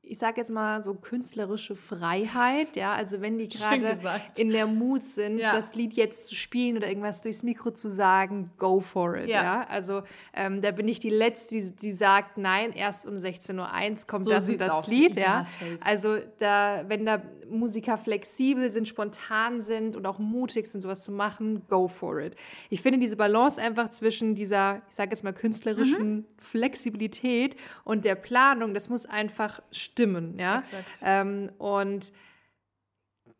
[0.03, 3.97] ich sage jetzt mal so künstlerische Freiheit, ja, also wenn die gerade
[4.35, 5.51] in der Mut sind, ja.
[5.51, 9.43] das Lied jetzt zu spielen oder irgendwas durchs Mikro zu sagen, go for it, ja.
[9.43, 9.67] ja?
[9.69, 10.01] Also
[10.33, 14.25] ähm, da bin ich die Letzte, die, die sagt, nein, erst um 16.01 Uhr kommt
[14.25, 14.87] so das und das aus.
[14.87, 15.21] Lied, ja.
[15.21, 15.45] ja.
[15.81, 21.11] Also da, wenn da Musiker flexibel sind, spontan sind und auch mutig sind, sowas zu
[21.11, 22.35] machen, go for it.
[22.69, 26.25] Ich finde diese Balance einfach zwischen dieser, ich sage jetzt mal, künstlerischen mhm.
[26.39, 29.90] Flexibilität und der Planung, das muss einfach stimmen,
[30.38, 30.62] ja.
[31.01, 32.12] Ähm, und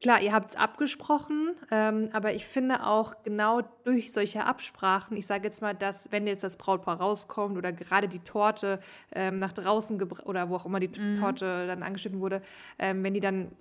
[0.02, 5.28] Klar, ihr habt es abgesprochen, ähm, aber ich finde auch genau durch solche Absprachen, ich
[5.28, 8.80] sage jetzt mal, dass wenn jetzt das Brautpaar rauskommt oder gerade die Torte
[9.12, 11.20] ähm, nach draußen oder wo auch immer die mhm.
[11.20, 12.42] Torte dann angeschnitten wurde,
[12.80, 13.52] ähm, wenn die dann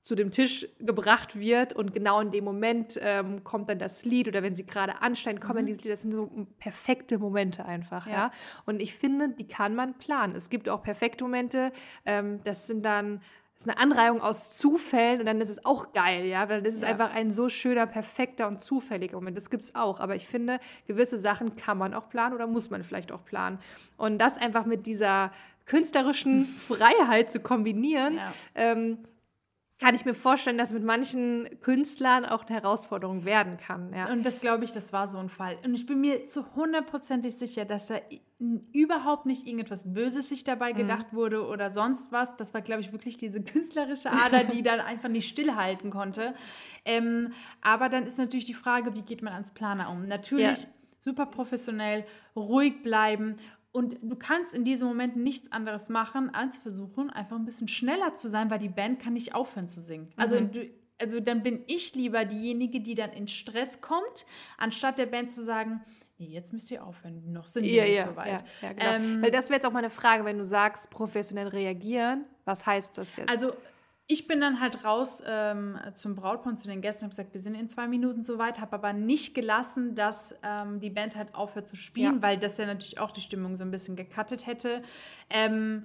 [0.00, 4.28] zu dem Tisch gebracht wird und genau in dem Moment ähm, kommt dann das Lied
[4.28, 5.66] oder wenn sie gerade ansteigen, kommen mhm.
[5.66, 5.92] dieses Lied.
[5.92, 8.12] Das sind so perfekte Momente einfach, ja.
[8.12, 8.32] ja.
[8.64, 10.34] Und ich finde, die kann man planen.
[10.34, 11.72] Es gibt auch perfekte Momente.
[12.06, 13.20] Ähm, das sind dann
[13.60, 16.76] das ist eine Anreihung aus Zufällen und dann ist es auch geil, ja, weil das
[16.76, 16.88] ist ja.
[16.88, 19.36] einfach ein so schöner, perfekter und zufälliger Moment.
[19.36, 22.70] Das gibt es auch, aber ich finde, gewisse Sachen kann man auch planen oder muss
[22.70, 23.58] man vielleicht auch planen.
[23.98, 25.30] Und das einfach mit dieser
[25.66, 28.32] künstlerischen Freiheit zu kombinieren, ja.
[28.54, 29.00] ähm,
[29.80, 33.94] kann ich mir vorstellen, dass mit manchen Künstlern auch eine Herausforderung werden kann.
[33.94, 34.12] Ja.
[34.12, 35.56] Und das glaube ich, das war so ein Fall.
[35.64, 37.96] Und ich bin mir zu hundertprozentig sicher, dass da
[38.72, 40.78] überhaupt nicht irgendetwas Böses sich dabei mhm.
[40.78, 42.36] gedacht wurde oder sonst was.
[42.36, 46.34] Das war, glaube ich, wirklich diese künstlerische Ader, die dann einfach nicht stillhalten konnte.
[46.84, 50.04] Ähm, aber dann ist natürlich die Frage, wie geht man ans Planer um?
[50.04, 50.68] Natürlich ja.
[50.98, 52.04] super professionell,
[52.36, 53.36] ruhig bleiben
[53.72, 58.14] und du kannst in diesem Moment nichts anderes machen, als versuchen, einfach ein bisschen schneller
[58.14, 60.08] zu sein, weil die Band kann nicht aufhören zu singen.
[60.16, 60.52] Also, mhm.
[60.52, 64.26] du, also dann bin ich lieber diejenige, die dann in Stress kommt,
[64.58, 65.82] anstatt der Band zu sagen,
[66.18, 68.44] nee, jetzt müsst ihr aufhören, noch sind wir ja, nicht ja, so weit.
[68.60, 68.92] Ja, ja genau.
[68.92, 72.66] ähm, weil das wäre jetzt auch mal eine Frage, wenn du sagst, professionell reagieren, was
[72.66, 73.30] heißt das jetzt?
[73.30, 73.54] Also
[74.10, 77.40] ich bin dann halt raus ähm, zum Brautpaar zu den Gästen und habe gesagt, wir
[77.40, 81.68] sind in zwei Minuten soweit, habe aber nicht gelassen, dass ähm, die Band halt aufhört
[81.68, 82.22] zu spielen, ja.
[82.22, 84.82] weil das ja natürlich auch die Stimmung so ein bisschen gecuttet hätte.
[85.28, 85.84] Ähm,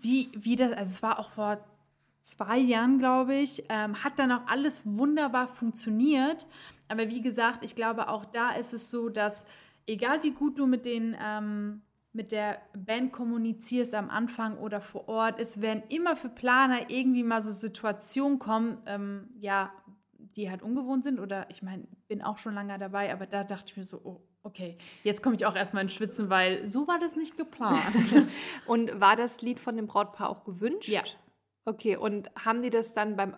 [0.00, 1.58] wie, wie das, also es war auch vor
[2.22, 6.44] zwei Jahren, glaube ich, ähm, hat dann auch alles wunderbar funktioniert.
[6.88, 9.46] Aber wie gesagt, ich glaube, auch da ist es so, dass
[9.86, 11.82] egal wie gut du mit den ähm,
[12.18, 15.38] mit der Band kommunizierst am Anfang oder vor Ort.
[15.38, 19.72] Es werden immer für Planer irgendwie mal so Situationen kommen, ähm, ja,
[20.34, 21.20] die halt ungewohnt sind.
[21.20, 24.20] Oder ich meine, bin auch schon lange dabei, aber da dachte ich mir so, oh,
[24.42, 28.16] okay, jetzt komme ich auch erstmal ins Schwitzen, weil so war das nicht geplant.
[28.66, 30.88] und war das Lied von dem Brautpaar auch gewünscht?
[30.88, 31.02] Ja.
[31.66, 33.36] Okay, und haben die das dann beim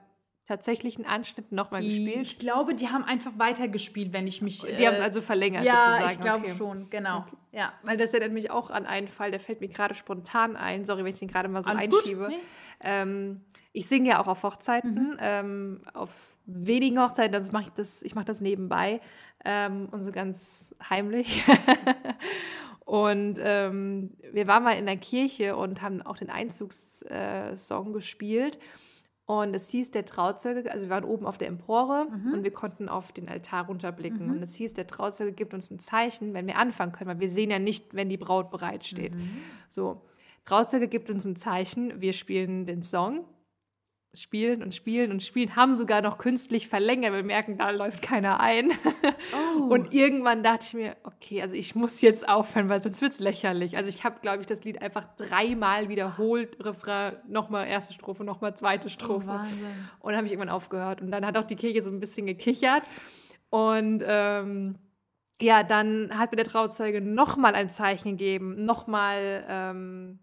[0.50, 2.16] tatsächlichen Anschnitt nochmal gespielt?
[2.22, 4.60] Ich glaube, die haben einfach weitergespielt, wenn ich mich.
[4.62, 6.04] Die äh, haben es also verlängert, ja, sozusagen.
[6.04, 6.54] Ja, ich glaube okay.
[6.58, 7.18] schon, genau.
[7.18, 7.36] Okay.
[7.52, 7.72] Ja.
[7.82, 10.84] Weil das erinnert mich auch an einen Fall, der fällt mir gerade spontan ein.
[10.86, 12.28] Sorry, wenn ich den gerade mal so Alles einschiebe.
[12.28, 12.38] Nee.
[12.80, 15.16] Ähm, ich singe ja auch auf Hochzeiten, mhm.
[15.20, 16.10] ähm, auf
[16.46, 19.00] wenigen Hochzeiten, also mache ich das, ich mache das nebenbei
[19.44, 21.44] ähm, und so ganz heimlich.
[22.84, 28.58] und ähm, wir waren mal in der Kirche und haben auch den Einzugssong äh, gespielt.
[29.30, 32.34] Und es hieß, der Trauzeuge, also wir waren oben auf der Empore mhm.
[32.34, 34.26] und wir konnten auf den Altar runterblicken.
[34.26, 34.32] Mhm.
[34.32, 37.28] Und es hieß, der Trauzeuge gibt uns ein Zeichen, wenn wir anfangen können, weil wir
[37.28, 39.14] sehen ja nicht, wenn die Braut bereitsteht.
[39.14, 39.30] Mhm.
[39.68, 40.02] So,
[40.44, 43.24] Trauzeuge gibt uns ein Zeichen, wir spielen den Song
[44.12, 47.12] spielen und spielen und spielen, haben sogar noch künstlich verlängert.
[47.12, 48.72] Wir merken, da läuft keiner ein.
[49.58, 49.64] Oh.
[49.64, 53.20] Und irgendwann dachte ich mir, okay, also ich muss jetzt aufhören, weil sonst wird es
[53.20, 53.76] lächerlich.
[53.76, 58.56] Also ich habe, glaube ich, das Lied einfach dreimal wiederholt, Refrain, nochmal erste Strophe, nochmal
[58.56, 59.28] zweite oh, Strophe.
[59.28, 61.00] Oh, und dann habe ich irgendwann aufgehört.
[61.00, 62.82] Und dann hat auch die Kirche so ein bisschen gekichert.
[63.50, 64.76] Und ähm,
[65.40, 70.18] ja, dann hat mir der Trauzeuge nochmal ein Zeichen gegeben, nochmal ähm,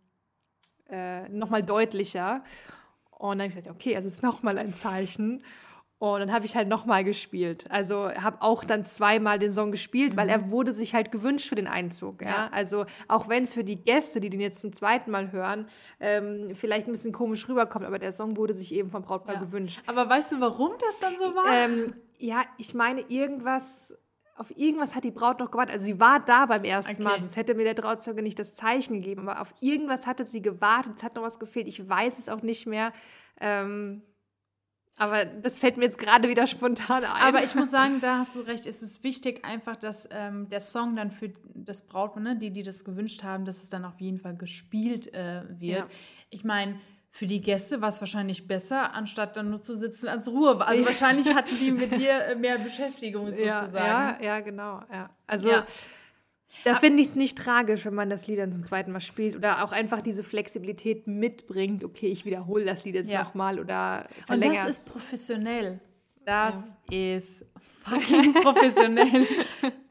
[0.90, 2.44] äh, noch deutlicher.
[3.18, 5.44] Und dann habe ich gesagt, okay, also es ist nochmal ein Zeichen.
[6.00, 7.66] Und dann habe ich halt nochmal gespielt.
[7.72, 10.18] Also habe auch dann zweimal den Song gespielt, mhm.
[10.18, 12.22] weil er wurde sich halt gewünscht für den Einzug.
[12.22, 12.28] Ja?
[12.28, 12.50] ja.
[12.52, 15.68] Also auch wenn es für die Gäste, die den jetzt zum zweiten Mal hören,
[16.00, 19.42] ähm, vielleicht ein bisschen komisch rüberkommt, aber der Song wurde sich eben vom Brautpaar ja.
[19.42, 19.82] gewünscht.
[19.88, 21.52] Aber weißt du, warum das dann so war?
[21.52, 23.98] Ähm, ja, ich meine, irgendwas
[24.38, 25.74] auf irgendwas hat die Braut noch gewartet.
[25.74, 27.04] Also sie war da beim ersten okay.
[27.04, 29.28] Mal, sonst hätte mir der Trauzeuge nicht das Zeichen gegeben.
[29.28, 31.68] Aber auf irgendwas hatte sie gewartet, es hat noch was gefehlt.
[31.68, 32.94] Ich weiß es auch nicht mehr.
[33.40, 34.04] Ähm,
[34.98, 37.22] aber das fällt mir jetzt gerade wieder spontan ein.
[37.22, 38.66] Aber ich muss sagen, da hast du recht.
[38.66, 42.64] Es ist wichtig einfach, dass ähm, der Song dann für das Brautpaar, ne, die, die
[42.64, 45.80] das gewünscht haben, dass es dann auf jeden Fall gespielt äh, wird.
[45.80, 45.88] Ja.
[46.30, 46.80] Ich meine,
[47.12, 50.60] für die Gäste war es wahrscheinlich besser, anstatt dann nur zu sitzen als Ruhe.
[50.66, 53.76] Also wahrscheinlich hatten die mit dir äh, mehr Beschäftigung sozusagen.
[53.76, 54.82] Ja, ja, ja genau.
[54.92, 55.10] Ja.
[55.26, 55.66] Also ja.
[56.64, 59.36] Da finde ich es nicht tragisch, wenn man das Lied dann zum zweiten Mal spielt
[59.36, 61.84] oder auch einfach diese Flexibilität mitbringt.
[61.84, 64.60] Okay, ich wiederhole das Lied jetzt nochmal oder verlängere.
[64.60, 65.80] Und das ist professionell.
[66.28, 67.16] Das ja.
[67.16, 67.46] ist
[67.84, 69.26] fucking professionell.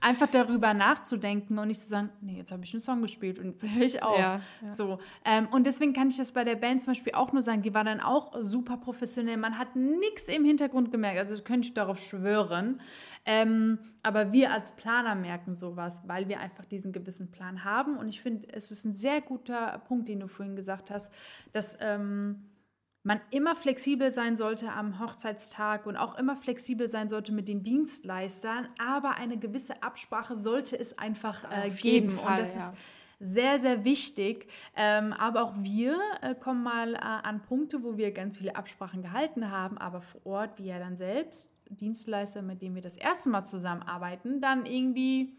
[0.00, 3.52] Einfach darüber nachzudenken und nicht zu sagen, nee, jetzt habe ich einen Song gespielt und
[3.52, 4.18] jetzt höre ich auf.
[4.18, 4.74] Ja, ja.
[4.74, 4.98] So.
[5.24, 7.72] Ähm, und deswegen kann ich das bei der Band zum Beispiel auch nur sagen, die
[7.72, 9.38] war dann auch super professionell.
[9.38, 12.82] Man hat nichts im Hintergrund gemerkt, also könnte ich darauf schwören.
[13.24, 17.96] Ähm, aber wir als Planer merken sowas, weil wir einfach diesen gewissen Plan haben.
[17.96, 21.10] Und ich finde, es ist ein sehr guter Punkt, den du vorhin gesagt hast,
[21.52, 21.78] dass.
[21.80, 22.50] Ähm,
[23.06, 27.62] man immer flexibel sein sollte am Hochzeitstag und auch immer flexibel sein sollte mit den
[27.62, 32.10] Dienstleistern, aber eine gewisse Absprache sollte es einfach äh, geben.
[32.10, 32.68] Fall, und das ja.
[32.70, 32.76] ist
[33.20, 34.48] sehr, sehr wichtig.
[34.74, 39.02] Ähm, aber auch wir äh, kommen mal äh, an Punkte, wo wir ganz viele Absprachen
[39.02, 43.30] gehalten haben, aber vor Ort, wie ja dann selbst, Dienstleister, mit denen wir das erste
[43.30, 45.32] Mal zusammenarbeiten, dann irgendwie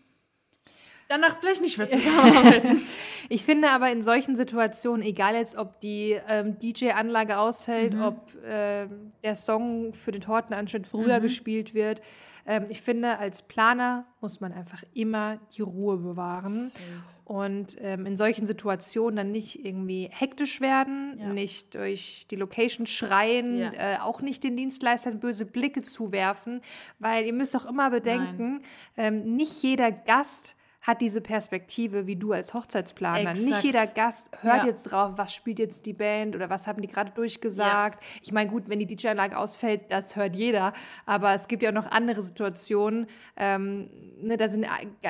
[1.07, 2.81] danach vielleicht nicht mehr zusammenarbeiten.
[3.29, 8.01] ich finde aber in solchen Situationen, egal jetzt, ob die ähm, DJ-Anlage ausfällt, mhm.
[8.03, 8.87] ob äh,
[9.23, 11.23] der Song für den Tortenanschnitt früher mhm.
[11.23, 12.01] gespielt wird,
[12.47, 16.69] ähm, ich finde, als Planer muss man einfach immer die Ruhe bewahren.
[16.69, 16.81] Safe.
[17.25, 21.33] Und ähm, in solchen Situationen dann nicht irgendwie hektisch werden, ja.
[21.33, 23.71] nicht durch die Location schreien, ja.
[23.73, 26.61] äh, auch nicht den Dienstleistern böse Blicke zuwerfen,
[26.99, 28.61] weil ihr müsst auch immer bedenken,
[28.95, 30.55] ähm, nicht jeder Gast
[30.87, 33.31] hat diese Perspektive wie du als Hochzeitsplaner.
[33.31, 33.45] Exakt.
[33.45, 34.67] Nicht jeder Gast hört ja.
[34.67, 38.01] jetzt drauf, was spielt jetzt die Band oder was haben die gerade durchgesagt.
[38.01, 38.09] Ja.
[38.23, 40.71] Ich meine, gut, wenn die DJ-Anlage ausfällt, das hört jeder.
[41.05, 43.07] Aber es gibt ja auch noch andere Situationen.
[43.35, 43.89] Ähm,
[44.21, 44.65] ne, da sind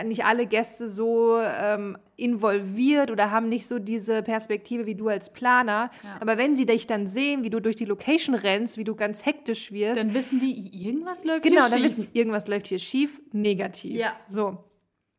[0.05, 5.31] nicht alle Gäste so ähm, involviert oder haben nicht so diese Perspektive wie du als
[5.31, 5.91] Planer.
[6.03, 6.17] Ja.
[6.19, 9.27] Aber wenn sie dich dann sehen, wie du durch die Location rennst, wie du ganz
[9.27, 11.69] hektisch wirst, dann wissen die, irgendwas läuft genau, hier schief.
[11.69, 13.95] Genau, dann wissen, irgendwas läuft hier schief, negativ.
[13.95, 14.13] Ja.
[14.27, 14.57] So.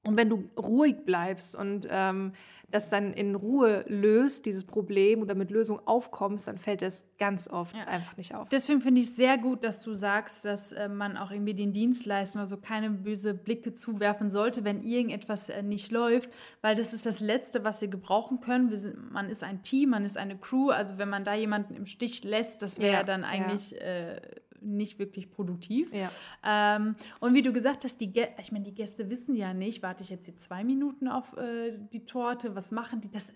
[0.09, 2.33] Und wenn du ruhig bleibst und ähm,
[2.71, 7.47] das dann in Ruhe löst, dieses Problem oder mit Lösung aufkommst, dann fällt das ganz
[7.47, 7.85] oft ja.
[7.85, 8.49] einfach nicht auf.
[8.49, 11.75] Deswegen finde ich es sehr gut, dass du sagst, dass äh, man auch irgendwie den
[11.75, 16.31] Dienstleistern also keine böse Blicke zuwerfen sollte, wenn irgendetwas äh, nicht läuft,
[16.63, 18.75] weil das ist das Letzte, was sie gebrauchen können.
[18.75, 21.85] Sind, man ist ein Team, man ist eine Crew, also wenn man da jemanden im
[21.85, 23.79] Stich lässt, das wäre ja, dann eigentlich ja.
[23.79, 24.21] äh,
[24.63, 25.91] nicht wirklich produktiv.
[25.93, 26.11] Ja.
[26.45, 30.03] Ähm, und wie du gesagt hast, die, ich meine, die Gäste wissen ja nicht, warte
[30.03, 33.11] ich jetzt hier zwei Minuten auf äh, die Torte, was machen die?
[33.11, 33.33] Das,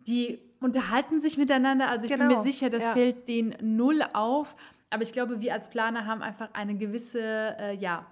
[0.00, 2.24] die unterhalten sich miteinander, also ich genau.
[2.24, 2.44] bin mir genau.
[2.44, 2.92] sicher, das ja.
[2.92, 4.54] fällt denen null auf.
[4.90, 8.06] Aber ich glaube, wir als Planer haben einfach eine gewisse, äh, ja,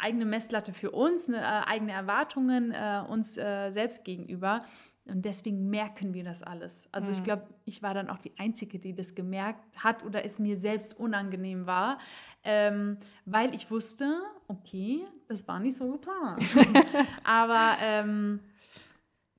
[0.00, 4.64] eigene Messlatte für uns, eine, äh, eigene Erwartungen äh, uns äh, selbst gegenüber.
[5.04, 6.88] Und deswegen merken wir das alles.
[6.92, 7.16] Also mhm.
[7.16, 10.56] ich glaube, ich war dann auch die Einzige, die das gemerkt hat oder es mir
[10.56, 11.98] selbst unangenehm war,
[12.44, 16.56] ähm, weil ich wusste, okay, das war nicht so geplant.
[17.24, 18.40] Aber ähm,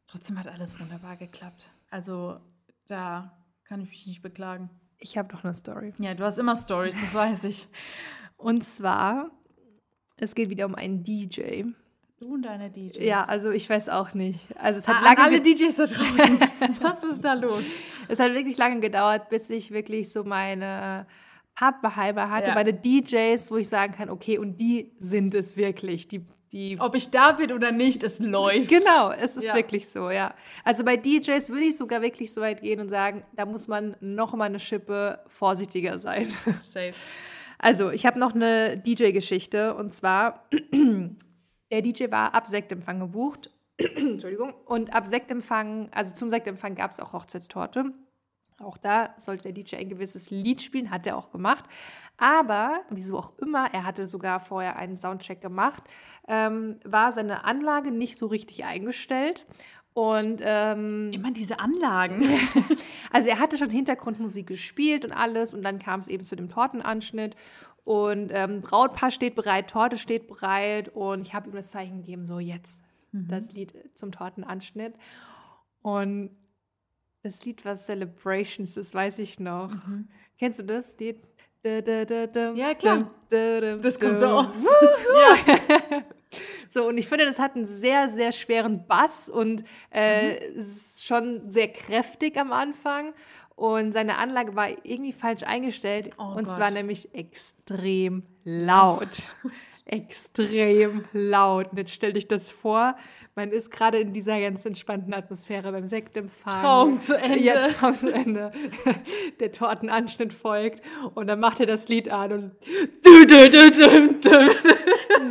[0.07, 1.69] trotzdem hat alles wunderbar geklappt.
[1.89, 2.39] Also
[2.87, 3.31] da
[3.63, 4.69] kann ich mich nicht beklagen.
[4.97, 5.93] Ich habe doch eine Story.
[5.97, 7.67] Ja, du hast immer Stories, das weiß ich.
[8.35, 9.31] Und zwar,
[10.17, 11.63] es geht wieder um einen DJ.
[12.23, 13.03] Du und deine DJs.
[13.03, 14.39] Ja, also ich weiß auch nicht.
[14.55, 16.39] Also es hat ah, lange alle DJs da draußen.
[16.79, 17.77] Was ist da los?
[18.07, 21.05] Es hat wirklich lange gedauert, bis ich wirklich so meine
[21.53, 22.53] Partnerheime hatte, ja.
[22.53, 26.07] meine DJs, wo ich sagen kann, okay, und die sind es wirklich.
[26.07, 28.69] Die, die Ob ich da bin oder nicht, es läuft.
[28.69, 29.55] Genau, es ist ja.
[29.55, 30.33] wirklich so, ja.
[30.63, 33.97] Also bei DJs würde ich sogar wirklich so weit gehen und sagen, da muss man
[33.99, 36.29] noch mal eine Schippe vorsichtiger sein.
[36.61, 36.93] Safe.
[37.59, 40.49] Also, ich habe noch eine DJ-Geschichte und zwar
[41.73, 43.49] der DJ war ab Sektempfang gebucht.
[43.77, 44.53] Entschuldigung.
[44.65, 47.91] Und ab Sektempfang, also zum Sektempfang gab es auch Hochzeitstorte.
[48.59, 51.65] Auch da sollte der DJ ein gewisses Lied spielen, hat er auch gemacht.
[52.17, 55.83] Aber, wieso auch immer, er hatte sogar vorher einen Soundcheck gemacht,
[56.27, 59.47] ähm, war seine Anlage nicht so richtig eingestellt.
[59.95, 62.23] Und ähm, immer diese Anlagen.
[63.11, 66.49] also er hatte schon Hintergrundmusik gespielt und alles und dann kam es eben zu dem
[66.49, 67.35] Tortenanschnitt
[67.83, 72.25] und ähm, Brautpaar steht bereit, Torte steht bereit und ich habe ihm das Zeichen gegeben,
[72.25, 72.79] so jetzt
[73.11, 73.27] mhm.
[73.27, 74.95] das Lied zum Tortenanschnitt.
[75.81, 76.31] Und
[77.23, 79.69] das Lied war Celebrations, das weiß ich noch.
[79.69, 80.07] Mhm.
[80.39, 81.21] Kennst du das Lied?
[82.55, 83.07] Ja, klar.
[83.29, 84.55] Das kommt so oft.
[85.15, 86.03] ja.
[86.69, 90.57] So, und ich finde, das hat einen sehr, sehr schweren Bass und äh, mhm.
[90.57, 93.13] ist schon sehr kräftig am Anfang.
[93.55, 96.11] Und seine Anlage war irgendwie falsch eingestellt.
[96.17, 96.55] Oh und Gott.
[96.55, 99.35] zwar nämlich extrem laut.
[99.85, 101.71] extrem laut.
[101.71, 102.95] Und jetzt stell dich das vor,
[103.35, 106.61] man ist gerade in dieser ganz entspannten Atmosphäre beim Sektempfang.
[106.61, 107.39] Traum zu Ende.
[107.39, 108.51] Ja, Traum zu Ende.
[109.39, 110.81] Der Tortenanschnitt folgt
[111.15, 112.51] und dann macht er das Lied an und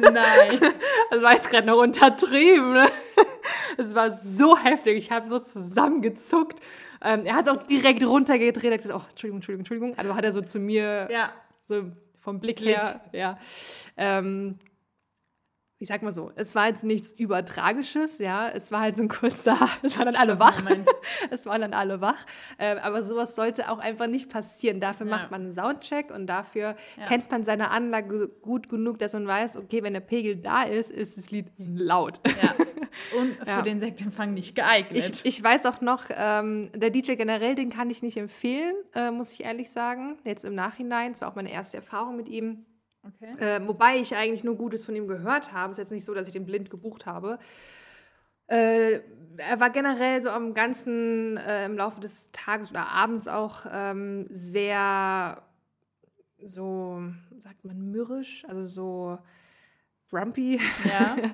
[0.01, 0.61] nein.
[1.11, 2.73] Das war jetzt gerade noch untertrieben.
[2.73, 2.91] Ne?
[3.79, 4.97] Es war so heftig.
[4.97, 6.61] Ich habe so zusammengezuckt.
[7.03, 8.65] Ähm, er hat auch direkt runtergedreht.
[8.65, 9.99] Er hat gesagt, oh, Entschuldigung, Entschuldigung, Entschuldigung.
[9.99, 11.33] Also hat er so zu mir, ja.
[11.67, 12.77] so vom Blick, Blick.
[12.77, 13.39] her, ja.
[13.97, 14.59] Ähm,
[15.83, 19.09] ich sag mal so, es war jetzt nichts Übertragisches, ja, es war halt so ein
[19.09, 20.63] kurzer, es waren dann alle wach,
[21.31, 22.25] es waren dann alle wach,
[22.57, 24.79] äh, aber sowas sollte auch einfach nicht passieren.
[24.79, 25.17] Dafür ja.
[25.17, 27.07] macht man einen Soundcheck und dafür ja.
[27.07, 30.93] kennt man seine Anlage gut genug, dass man weiß, okay, wenn der Pegel da ist,
[30.93, 32.21] ist das Lied laut.
[32.25, 32.55] Ja.
[33.19, 35.23] Und für den Sektempfang nicht geeignet.
[35.25, 39.11] Ich, ich weiß auch noch, ähm, der DJ generell, den kann ich nicht empfehlen, äh,
[39.11, 42.67] muss ich ehrlich sagen, jetzt im Nachhinein, es war auch meine erste Erfahrung mit ihm
[43.05, 43.35] Okay.
[43.39, 45.73] Äh, wobei ich eigentlich nur Gutes von ihm gehört habe.
[45.73, 47.39] Es ist jetzt nicht so, dass ich den blind gebucht habe.
[48.47, 49.01] Äh,
[49.39, 54.27] er war generell so am ganzen, äh, im Laufe des Tages oder abends auch ähm,
[54.31, 55.43] sehr,
[56.45, 57.03] so,
[57.39, 59.19] sagt man, mürrisch, also so
[60.13, 60.61] grumpy.
[60.85, 61.17] Ja.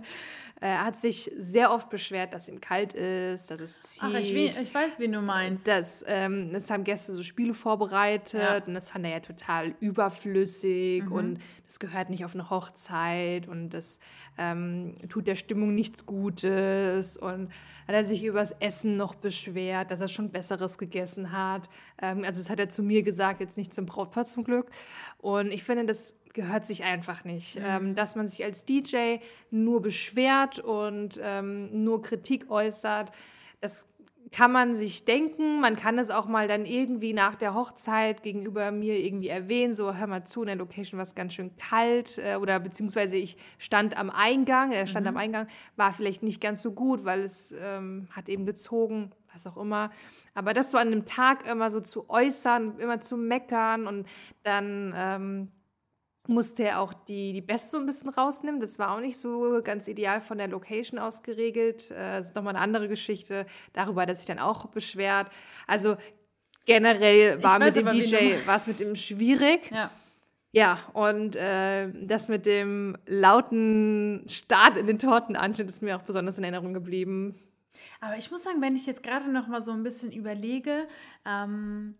[0.60, 4.02] Er hat sich sehr oft beschwert, dass ihm kalt ist, dass es zieht.
[4.02, 5.68] Ach, ich, ich weiß, wen du meinst.
[5.68, 8.60] Das, ähm, das haben Gäste so Spiele vorbereitet ja.
[8.66, 11.12] und das fand er ja total überflüssig mhm.
[11.12, 14.00] und das gehört nicht auf eine Hochzeit und das
[14.36, 17.50] ähm, tut der Stimmung nichts Gutes und
[17.86, 21.68] hat er sich übers Essen noch beschwert, dass er schon Besseres gegessen hat.
[22.02, 24.70] Ähm, also das hat er zu mir gesagt, jetzt nicht zum Brautpaar zum Glück.
[25.18, 27.56] Und ich finde, das gehört sich einfach nicht.
[27.56, 27.64] Mhm.
[27.64, 29.16] Ähm, dass man sich als DJ
[29.50, 33.12] nur beschwert und ähm, nur Kritik äußert,
[33.60, 33.86] das
[34.30, 35.60] kann man sich denken.
[35.60, 39.94] Man kann es auch mal dann irgendwie nach der Hochzeit gegenüber mir irgendwie erwähnen, so
[39.94, 43.36] hör mal zu, in der Location war es ganz schön kalt äh, oder beziehungsweise ich
[43.58, 45.10] stand am Eingang, er stand mhm.
[45.10, 49.46] am Eingang, war vielleicht nicht ganz so gut, weil es ähm, hat eben gezogen, was
[49.46, 49.90] auch immer.
[50.34, 54.06] Aber das so an einem Tag immer so zu äußern, immer zu meckern und
[54.42, 55.48] dann ähm,
[56.28, 58.60] musste er auch die, die Beste so ein bisschen rausnehmen.
[58.60, 61.90] Das war auch nicht so ganz ideal von der Location aus geregelt.
[61.90, 63.46] Äh, das ist nochmal eine andere Geschichte.
[63.72, 65.30] Darüber hat er sich dann auch beschwert.
[65.66, 65.96] Also
[66.66, 69.70] generell war mit dem DJ, war es mit ihm schwierig.
[69.70, 69.90] Ja.
[70.50, 76.38] Ja, und äh, das mit dem lauten Start in den Tortenanschnitt ist mir auch besonders
[76.38, 77.38] in Erinnerung geblieben.
[78.00, 80.88] Aber ich muss sagen, wenn ich jetzt gerade noch mal so ein bisschen überlege,
[81.26, 81.96] ähm,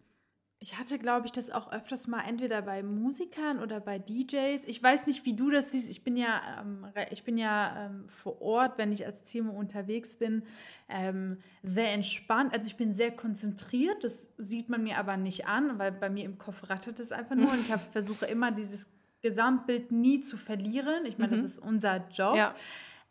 [0.61, 4.65] ich hatte, glaube ich, das auch öfters mal entweder bei Musikern oder bei DJs.
[4.67, 5.89] Ich weiß nicht, wie du das siehst.
[5.89, 10.17] Ich bin ja, ähm, ich bin ja ähm, vor Ort, wenn ich als Team unterwegs
[10.17, 10.43] bin,
[10.89, 12.53] ähm, sehr entspannt.
[12.53, 14.03] Also ich bin sehr konzentriert.
[14.03, 17.37] Das sieht man mir aber nicht an, weil bei mir im Kopf rattert es einfach
[17.37, 17.53] nur.
[17.53, 18.91] Und ich versuche immer dieses
[19.23, 21.07] Gesamtbild nie zu verlieren.
[21.07, 21.43] Ich meine, mhm.
[21.43, 22.35] das ist unser Job.
[22.35, 22.57] Ja.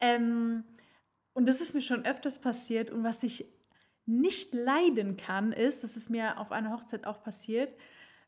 [0.02, 0.66] Ähm,
[1.32, 2.90] und das ist mir schon öfters passiert.
[2.90, 3.46] Und was ich
[4.08, 7.76] nicht leiden kann, ist, das ist mir auf einer Hochzeit auch passiert,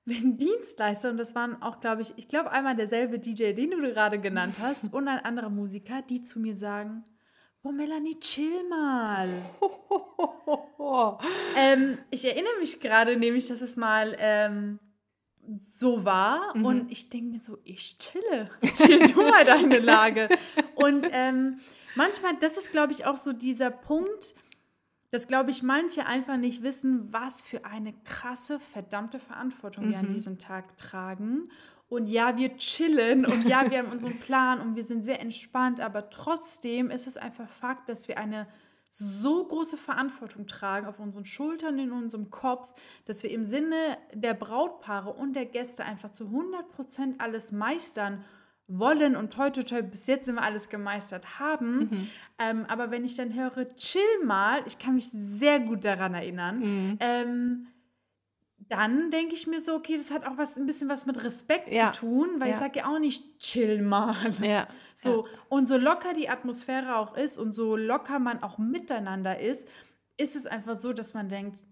[0.06, 3.82] wenn Dienstleister, und das waren auch, glaube ich, ich glaube einmal derselbe DJ, den du
[3.82, 7.04] gerade genannt hast, und ein anderer Musiker, die zu mir sagen,
[7.62, 9.28] Boah, Melanie, chill mal.
[11.58, 14.80] ähm, ich erinnere mich gerade nämlich, dass es mal ähm,
[15.70, 16.56] so war.
[16.56, 16.66] Mhm.
[16.66, 18.50] Und ich denke mir so, ich chille.
[18.76, 20.30] Chill du mal deine Lage.
[20.76, 21.60] und ähm,
[21.96, 24.36] manchmal, das ist, glaube ich, auch so dieser Punkt,
[25.12, 29.92] dass, glaube ich, manche einfach nicht wissen, was für eine krasse, verdammte Verantwortung mhm.
[29.92, 30.14] wir an mhm.
[30.14, 31.50] diesem Tag tragen.
[31.88, 35.82] Und ja, wir chillen und ja, wir haben unseren Plan und wir sind sehr entspannt,
[35.82, 38.48] aber trotzdem ist es einfach Fakt, dass wir eine
[38.90, 42.74] so große Verantwortung tragen auf unseren Schultern, in unserem Kopf,
[43.06, 48.24] dass wir im Sinne der Brautpaare und der Gäste einfach zu 100 Prozent alles meistern
[48.70, 51.80] wollen und toi, toi, toi, bis jetzt sind wir alles gemeistert haben.
[51.80, 52.08] Mhm.
[52.38, 56.60] Ähm, aber wenn ich dann höre, chill mal, ich kann mich sehr gut daran erinnern,
[56.60, 56.98] mhm.
[57.00, 57.68] ähm,
[58.70, 61.74] dann denke ich mir so, okay, das hat auch was ein bisschen was mit Respekt
[61.74, 61.92] ja.
[61.92, 62.54] zu tun, weil ja.
[62.54, 64.16] ich sage ja auch nicht chill mal.
[64.42, 64.68] Ja.
[64.94, 69.66] So und so locker die Atmosphäre auch ist und so locker man auch miteinander ist,
[70.18, 71.64] ist es einfach so, dass man denkt,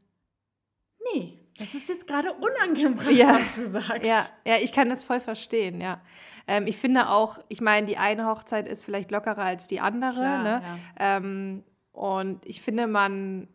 [1.14, 4.06] nee, das ist jetzt gerade unangebracht, was du sagst.
[4.06, 6.02] Ja, ja, ich kann das voll verstehen, ja.
[6.48, 10.14] Ähm, ich finde auch, ich meine, die eine Hochzeit ist vielleicht lockerer als die andere.
[10.14, 10.62] Klar, ne?
[11.00, 11.18] ja.
[11.18, 13.48] ähm, und ich finde, man,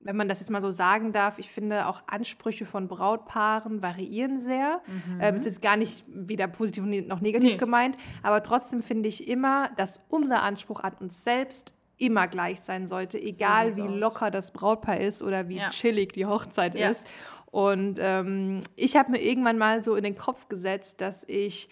[0.00, 4.40] wenn man das jetzt mal so sagen darf, ich finde auch Ansprüche von Brautpaaren variieren
[4.40, 4.80] sehr.
[4.86, 5.18] Mhm.
[5.20, 7.56] Ähm, ist jetzt gar nicht weder positiv noch negativ nee.
[7.58, 12.86] gemeint, aber trotzdem finde ich immer, dass unser Anspruch an uns selbst immer gleich sein
[12.86, 14.00] sollte, egal so wie aus.
[14.00, 15.70] locker das Brautpaar ist oder wie ja.
[15.70, 16.90] chillig die Hochzeit ja.
[16.90, 17.06] ist.
[17.46, 21.68] Und ähm, ich habe mir irgendwann mal so in den Kopf gesetzt, dass ich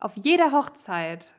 [0.00, 1.32] auf jeder Hochzeit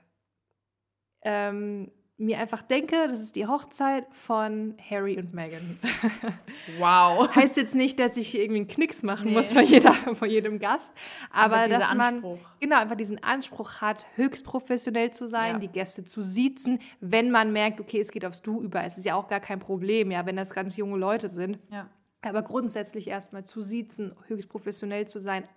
[1.23, 5.79] ähm, mir einfach denke, das ist die Hochzeit von Harry und Meghan.
[6.77, 7.33] Wow.
[7.33, 9.33] heißt jetzt nicht, dass ich irgendwie einen Knicks machen nee.
[9.33, 10.93] muss vor, jeder, vor jedem Gast,
[11.31, 12.21] aber, aber dass man
[12.59, 15.59] genau einfach diesen Anspruch hat, höchst professionell zu sein, ja.
[15.59, 18.83] die Gäste zu siezen, wenn man merkt, okay, es geht aufs Du über.
[18.83, 21.57] Es ist ja auch gar kein Problem, ja, wenn das ganz junge Leute sind.
[21.71, 21.89] Ja.
[22.21, 25.47] Aber grundsätzlich erstmal zu siezen, höchst professionell zu sein,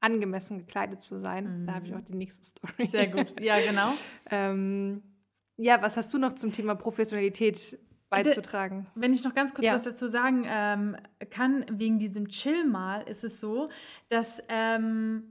[0.00, 1.62] angemessen gekleidet zu sein.
[1.62, 1.66] Mhm.
[1.66, 2.86] Da habe ich auch die nächste Story.
[2.86, 3.88] Sehr gut, ja, genau.
[4.30, 5.02] ähm,
[5.62, 7.78] ja, was hast du noch zum Thema Professionalität
[8.10, 8.86] beizutragen?
[8.94, 9.74] Wenn ich noch ganz kurz ja.
[9.74, 10.96] was dazu sagen ähm,
[11.30, 13.68] kann, wegen diesem Chill mal, ist es so,
[14.08, 15.22] dass ähm,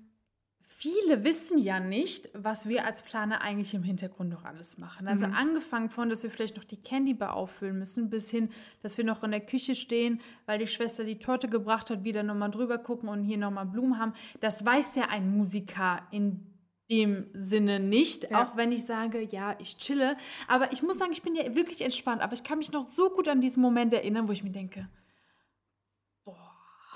[0.61, 5.07] viele wissen ja nicht, was wir als Planer eigentlich im Hintergrund noch alles machen.
[5.07, 5.33] Also mhm.
[5.33, 8.49] angefangen von, dass wir vielleicht noch die Candy Bar auffüllen müssen, bis hin,
[8.81, 12.23] dass wir noch in der Küche stehen, weil die Schwester die Torte gebracht hat, wieder
[12.23, 14.13] nochmal drüber gucken und hier nochmal Blumen haben.
[14.39, 16.50] Das weiß ja ein Musiker in
[16.91, 18.43] dem Sinne nicht, ja.
[18.43, 20.17] auch wenn ich sage, ja, ich chille.
[20.47, 22.21] Aber ich muss sagen, ich bin ja wirklich entspannt.
[22.21, 24.87] Aber ich kann mich noch so gut an diesen Moment erinnern, wo ich mir denke,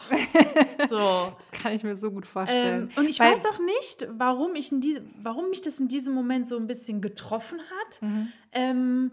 [0.90, 0.98] so.
[0.98, 2.92] Das kann ich mir so gut vorstellen.
[2.92, 5.88] Ähm, und ich Weil, weiß auch nicht, warum, ich in die, warum mich das in
[5.88, 8.02] diesem Moment so ein bisschen getroffen hat.
[8.02, 8.32] Mhm.
[8.52, 9.12] Ähm,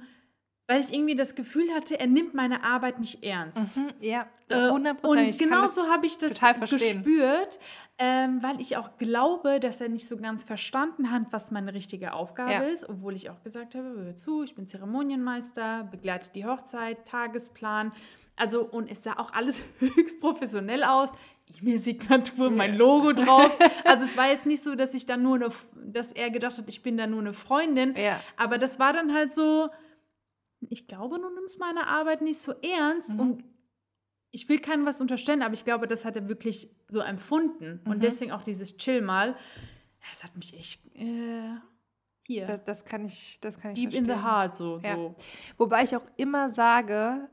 [0.73, 3.77] weil ich irgendwie das Gefühl hatte, er nimmt meine Arbeit nicht ernst.
[3.77, 5.03] Mhm, ja, 100%.
[5.03, 7.59] Äh, und genau so habe ich das gespürt,
[7.99, 12.15] ähm, weil ich auch glaube, dass er nicht so ganz verstanden hat, was meine richtige
[12.15, 12.61] Aufgabe ja.
[12.61, 17.93] ist, obwohl ich auch gesagt habe, hör zu, ich bin Zeremonienmeister, begleite die Hochzeit, Tagesplan.
[18.37, 21.11] Also, und es sah auch alles höchst professionell aus.
[21.61, 23.59] E-Mail-Signatur, mein Logo drauf.
[23.85, 25.51] Also es war jetzt nicht so, dass ich dann nur eine,
[25.85, 27.95] dass er gedacht hat, ich bin da nur eine Freundin.
[27.95, 28.19] Ja.
[28.39, 29.69] Aber das war dann halt so,
[30.71, 33.11] ich glaube, du nimmst meine Arbeit nicht so ernst.
[33.11, 33.21] Mhm.
[33.21, 33.45] Und
[34.31, 37.81] ich will keinem was unterstellen, aber ich glaube, das hat er wirklich so empfunden.
[37.85, 37.91] Mhm.
[37.91, 39.37] Und deswegen auch dieses Chill mal.
[40.13, 40.85] Es hat mich echt.
[40.97, 41.57] Äh,
[42.27, 42.47] hier.
[42.47, 44.11] Das, das, kann ich, das kann ich Deep verstehen.
[44.11, 44.97] in the heart, so, ja.
[44.97, 45.15] so.
[45.59, 47.29] Wobei ich auch immer sage,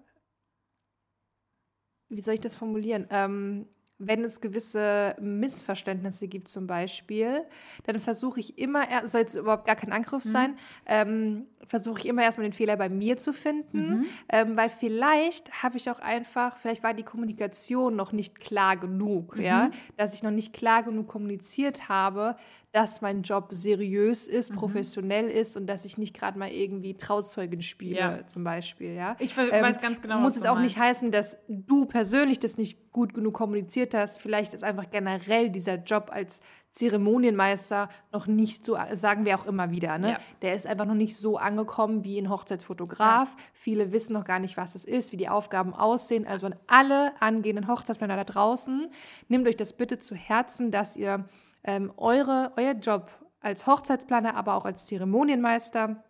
[2.09, 3.07] wie soll ich das formulieren?
[3.09, 3.67] Ähm,
[3.99, 7.43] wenn es gewisse Missverständnisse gibt zum Beispiel,
[7.85, 10.29] dann versuche ich immer, soll es überhaupt gar kein Angriff mhm.
[10.29, 14.05] sein, ähm, versuche ich immer erstmal den Fehler bei mir zu finden, mhm.
[14.29, 19.35] ähm, weil vielleicht habe ich auch einfach, vielleicht war die Kommunikation noch nicht klar genug,
[19.35, 19.43] mhm.
[19.43, 22.37] ja, dass ich noch nicht klar genug kommuniziert habe,
[22.71, 24.57] dass mein Job seriös ist, mhm.
[24.57, 28.27] professionell ist und dass ich nicht gerade mal irgendwie Trauzeugen spiele, ja.
[28.27, 28.93] zum Beispiel.
[28.93, 29.15] Ja?
[29.17, 30.75] Ich ähm, weiß ganz genau, Muss es auch meinst.
[30.75, 34.19] nicht heißen, dass du persönlich das nicht gut genug kommuniziert hast.
[34.19, 36.41] Vielleicht ist einfach generell dieser Job als
[36.71, 40.11] Zeremonienmeister noch nicht so, sagen wir auch immer wieder, ne?
[40.11, 40.17] Ja.
[40.43, 43.29] Der ist einfach noch nicht so angekommen wie ein Hochzeitsfotograf.
[43.29, 43.43] Ja.
[43.53, 46.27] Viele wissen noch gar nicht, was es ist, wie die Aufgaben aussehen.
[46.27, 48.91] Also an alle angehenden Hochzeitsplaner da draußen,
[49.27, 51.25] nehmt euch das bitte zu Herzen, dass ihr
[51.63, 56.03] ähm, eure, euer Job als Hochzeitsplaner, aber auch als Zeremonienmeister,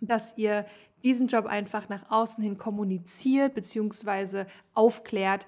[0.00, 0.66] dass ihr
[1.02, 4.44] diesen Job einfach nach außen hin kommuniziert bzw.
[4.74, 5.46] aufklärt,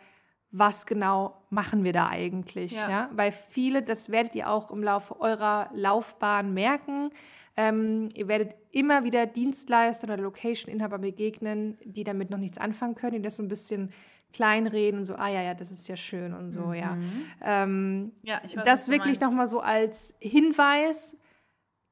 [0.51, 2.73] was genau machen wir da eigentlich.
[2.73, 2.91] Ja.
[2.91, 3.11] ja.
[3.13, 7.11] Weil viele, das werdet ihr auch im Laufe eurer Laufbahn merken,
[7.57, 13.17] ähm, ihr werdet immer wieder Dienstleister oder Location-Inhaber begegnen, die damit noch nichts anfangen können,
[13.17, 13.93] die das so ein bisschen
[14.33, 16.75] kleinreden und so, ah ja, ja, das ist ja schön und so, mhm.
[16.75, 16.97] ja.
[17.43, 21.17] Ähm, ja weiß, das wirklich nochmal so als Hinweis,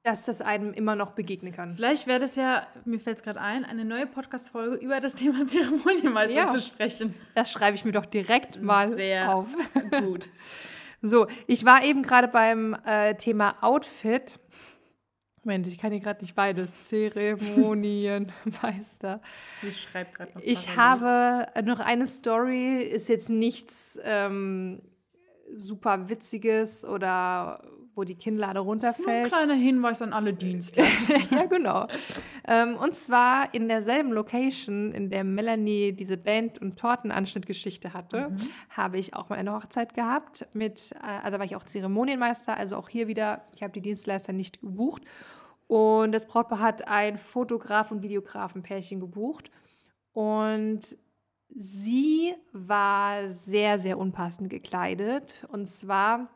[0.02, 1.74] dass das einem immer noch begegnen kann.
[1.74, 5.44] Vielleicht wäre das ja, mir fällt es gerade ein, eine neue Podcast-Folge über das Thema
[5.46, 6.48] Zeremonienmeister ja.
[6.48, 7.14] zu sprechen.
[7.34, 9.48] Das schreibe ich mir doch direkt mal Sehr auf.
[9.90, 10.30] Gut.
[11.02, 14.38] so, ich war eben gerade beim äh, Thema Outfit
[15.42, 16.68] Moment, ich kann hier gerade nicht beides.
[16.88, 19.22] Zeremonienmeister.
[19.62, 20.42] Ich schreibe gerade noch.
[20.42, 24.82] Ich habe noch eine Story, ist jetzt nichts ähm,
[25.56, 27.62] super Witziges oder
[27.94, 29.08] wo die Kinnlade runterfällt.
[29.08, 31.20] Das ist ein kleiner Hinweis an alle Dienstleister.
[31.36, 31.86] ja, genau.
[32.46, 38.36] ähm, und zwar in derselben Location, in der Melanie diese Band- und Tortenanschnittgeschichte hatte, mhm.
[38.70, 42.76] habe ich auch mal eine Hochzeit gehabt mit, äh, also war ich auch Zeremonienmeister, also
[42.76, 45.02] auch hier wieder, ich habe die Dienstleister nicht gebucht.
[45.66, 49.50] Und das Brautpaar hat ein Fotograf- und Videografenpärchen gebucht.
[50.12, 50.96] Und
[51.54, 55.46] sie war sehr, sehr unpassend gekleidet.
[55.52, 56.28] Und zwar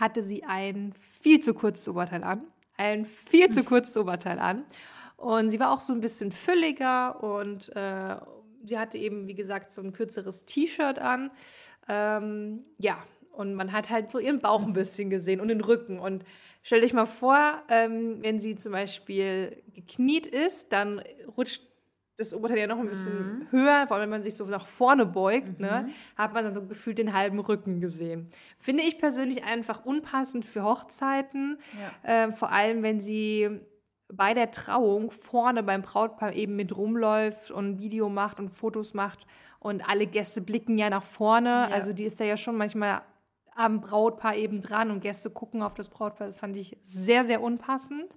[0.00, 2.42] hatte sie ein viel zu kurzes Oberteil an.
[2.76, 4.64] Ein viel zu kurzes Oberteil an.
[5.16, 8.16] Und sie war auch so ein bisschen fülliger und äh,
[8.64, 11.30] sie hatte eben, wie gesagt, so ein kürzeres T-Shirt an.
[11.88, 15.98] Ähm, ja, und man hat halt so ihren Bauch ein bisschen gesehen und den Rücken.
[15.98, 16.24] Und
[16.62, 21.02] stell dich mal vor, ähm, wenn sie zum Beispiel gekniet ist, dann
[21.36, 21.62] rutscht
[22.16, 23.46] das Oberteil ja noch ein bisschen mhm.
[23.50, 25.86] höher, vor allem wenn man sich so nach vorne beugt, ne, mhm.
[25.88, 28.30] ne, hat man dann so gefühlt den halben Rücken gesehen.
[28.58, 31.58] Finde ich persönlich einfach unpassend für Hochzeiten,
[32.04, 32.24] ja.
[32.24, 33.60] äh, vor allem wenn sie
[34.12, 39.26] bei der Trauung vorne beim Brautpaar eben mit rumläuft und Video macht und Fotos macht
[39.58, 41.48] und alle Gäste blicken ja nach vorne.
[41.48, 41.68] Ja.
[41.68, 43.02] Also die ist da ja schon manchmal
[43.54, 46.28] am Brautpaar eben dran und Gäste gucken auf das Brautpaar.
[46.28, 48.14] Das fand ich sehr, sehr unpassend.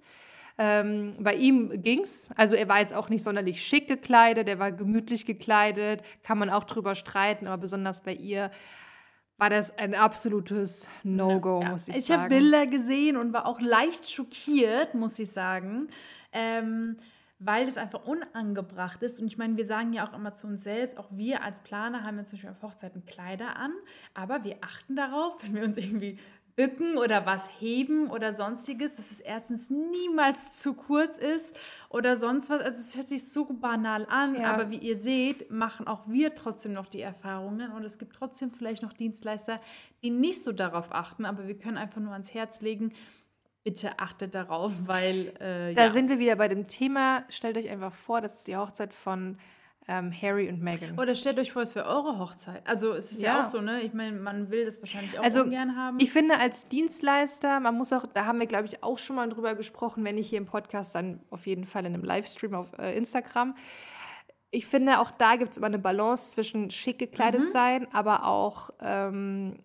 [0.62, 2.28] Ähm, bei ihm ging's.
[2.36, 6.50] Also er war jetzt auch nicht sonderlich schick gekleidet, er war gemütlich gekleidet, kann man
[6.50, 8.50] auch drüber streiten, aber besonders bei ihr
[9.38, 12.26] war das ein absolutes No-Go, ja, muss ich, ich sagen.
[12.26, 15.88] Ich habe Bilder gesehen und war auch leicht schockiert, muss ich sagen.
[16.30, 16.98] Ähm,
[17.40, 19.18] weil das einfach unangebracht ist.
[19.18, 22.04] Und ich meine, wir sagen ja auch immer zu uns selbst, auch wir als Planer
[22.04, 23.72] haben ja zum Beispiel auf Hochzeiten Kleider an,
[24.12, 26.18] aber wir achten darauf, wenn wir uns irgendwie
[26.56, 31.56] bücken oder was heben oder sonstiges, dass es erstens niemals zu kurz ist
[31.88, 32.60] oder sonst was.
[32.60, 34.52] Also es hört sich so banal an, ja.
[34.52, 38.50] aber wie ihr seht, machen auch wir trotzdem noch die Erfahrungen und es gibt trotzdem
[38.52, 39.60] vielleicht noch Dienstleister,
[40.02, 42.92] die nicht so darauf achten, aber wir können einfach nur ans Herz legen,
[43.64, 45.28] bitte achtet darauf, weil.
[45.38, 45.90] Äh, da ja.
[45.90, 47.24] sind wir wieder bei dem Thema.
[47.28, 49.36] Stellt euch einfach vor, das ist die Hochzeit von
[49.90, 50.96] ähm, Harry und Meghan.
[50.96, 52.62] Oder stellt euch vor, es wäre eure Hochzeit.
[52.68, 53.82] Also es ist ja, ja auch so, ne?
[53.82, 55.98] Ich meine, man will das wahrscheinlich auch also, ungern haben.
[55.98, 59.28] Ich finde, als Dienstleister, man muss auch, da haben wir, glaube ich, auch schon mal
[59.28, 62.68] drüber gesprochen, wenn nicht hier im Podcast, dann auf jeden Fall in einem Livestream auf
[62.78, 63.56] äh, Instagram.
[64.52, 67.46] Ich finde, auch da gibt es immer eine Balance zwischen schick gekleidet mhm.
[67.46, 69.58] sein, aber auch ähm,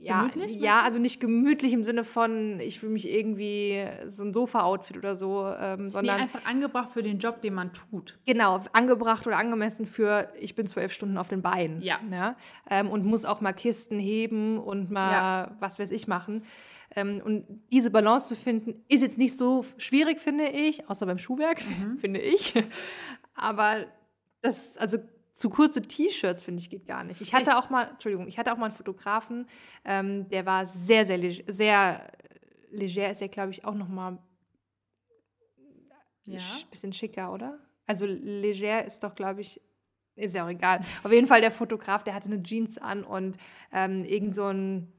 [0.00, 4.32] ja, gemütlich, ja, also nicht gemütlich im Sinne von, ich fühle mich irgendwie so ein
[4.32, 8.18] Sofa-Outfit oder so, ähm, sondern nee, einfach angebracht für den Job, den man tut.
[8.26, 11.82] Genau, angebracht oder angemessen für, ich bin zwölf Stunden auf den Beinen.
[11.82, 12.00] Ja.
[12.10, 12.36] ja
[12.70, 15.56] ähm, und muss auch mal Kisten heben und mal ja.
[15.60, 16.44] was weiß ich machen.
[16.96, 21.18] Ähm, und diese Balance zu finden, ist jetzt nicht so schwierig, finde ich, außer beim
[21.18, 21.98] Schuhwerk, mhm.
[22.00, 22.54] finde ich.
[23.34, 23.86] Aber
[24.40, 24.98] das, also
[25.40, 27.22] zu kurze T-Shirts, finde ich, geht gar nicht.
[27.22, 29.48] Ich hatte auch mal, Entschuldigung, ich hatte auch mal einen Fotografen,
[29.86, 32.12] ähm, der war sehr, sehr, leg sehr
[32.70, 34.18] leger, ist ja, glaube ich, auch noch mal
[36.26, 36.40] ja.
[36.70, 37.58] bisschen schicker, oder?
[37.86, 39.62] Also leger ist doch, glaube ich,
[40.14, 40.80] ist ja auch egal.
[41.04, 43.38] Auf jeden Fall der Fotograf, der hatte eine Jeans an und
[43.72, 44.92] ähm, irgend so ein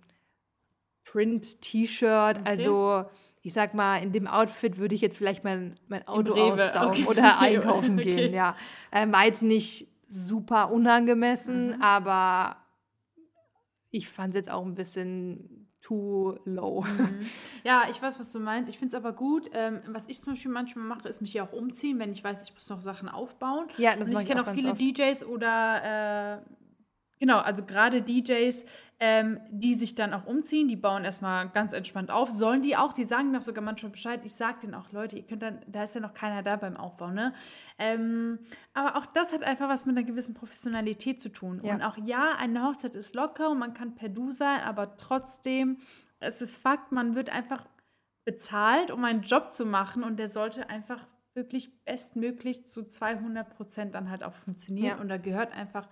[1.03, 2.39] Print-T-Shirt.
[2.39, 2.41] Okay.
[2.43, 3.05] Also
[3.43, 7.07] ich sag mal, in dem Outfit würde ich jetzt vielleicht mein, mein Auto aussaugen okay.
[7.07, 8.15] oder einkaufen okay.
[8.15, 8.33] gehen.
[8.33, 8.55] Ja,
[8.91, 11.81] ähm, war jetzt nicht super unangemessen, mhm.
[11.81, 12.57] aber
[13.89, 16.81] ich fand es jetzt auch ein bisschen too low.
[16.81, 17.19] Mhm.
[17.63, 18.71] Ja, ich weiß, was du meinst.
[18.71, 19.51] Ich finde es aber gut.
[19.53, 22.43] Ähm, was ich zum Beispiel manchmal mache, ist mich ja auch umziehen, wenn ich weiß,
[22.43, 23.67] ich muss noch Sachen aufbauen.
[23.77, 24.81] Ja, das Und ich kenne auch, auch viele oft.
[24.81, 26.41] DJs oder äh,
[27.21, 28.65] Genau, also gerade DJs,
[29.03, 32.29] ähm, die sich dann auch umziehen, die bauen erstmal ganz entspannt auf.
[32.29, 34.21] Sollen die auch, die sagen mir auch sogar manchmal Bescheid.
[34.23, 36.77] Ich sage denen auch, Leute, ihr könnt dann, da ist ja noch keiner da beim
[36.77, 37.33] Aufbau, ne?
[37.79, 38.37] Ähm,
[38.75, 41.59] aber auch das hat einfach was mit einer gewissen Professionalität zu tun.
[41.63, 41.73] Ja.
[41.73, 45.77] Und auch ja, eine Hochzeit ist locker und man kann per Du sein, aber trotzdem,
[46.19, 47.65] es ist Fakt, man wird einfach
[48.23, 53.95] bezahlt, um einen Job zu machen und der sollte einfach wirklich bestmöglich zu 200 Prozent
[53.95, 54.97] dann halt auch funktionieren.
[54.97, 55.01] Ja.
[55.01, 55.87] Und da gehört einfach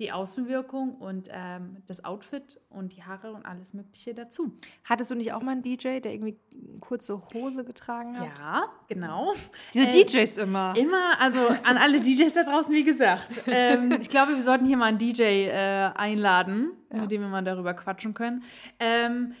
[0.00, 4.56] die Außenwirkung und ähm, das Outfit und die Haare und alles Mögliche dazu.
[4.84, 8.38] Hattest du nicht auch mal einen DJ, der irgendwie eine kurze Hose getragen hat?
[8.38, 9.34] Ja, genau.
[9.74, 10.74] Diese äh, DJs immer.
[10.76, 13.42] Immer, also an alle DJs da draußen, wie gesagt.
[13.46, 17.02] Ähm, ich glaube, wir sollten hier mal einen DJ äh, einladen, ja.
[17.02, 18.42] mit dem wir mal darüber quatschen können.
[18.78, 19.34] Ähm,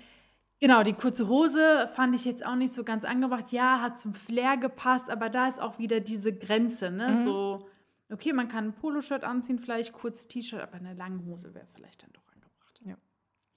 [0.62, 3.50] Genau, die kurze Hose fand ich jetzt auch nicht so ganz angebracht.
[3.50, 7.08] Ja, hat zum Flair gepasst, aber da ist auch wieder diese Grenze, ne?
[7.08, 7.24] Mhm.
[7.24, 7.69] So,
[8.12, 12.02] Okay, man kann ein Poloshirt anziehen, vielleicht kurzes T-Shirt, aber eine lange Hose wäre vielleicht
[12.02, 12.80] dann doch angebracht.
[12.84, 12.96] Ja.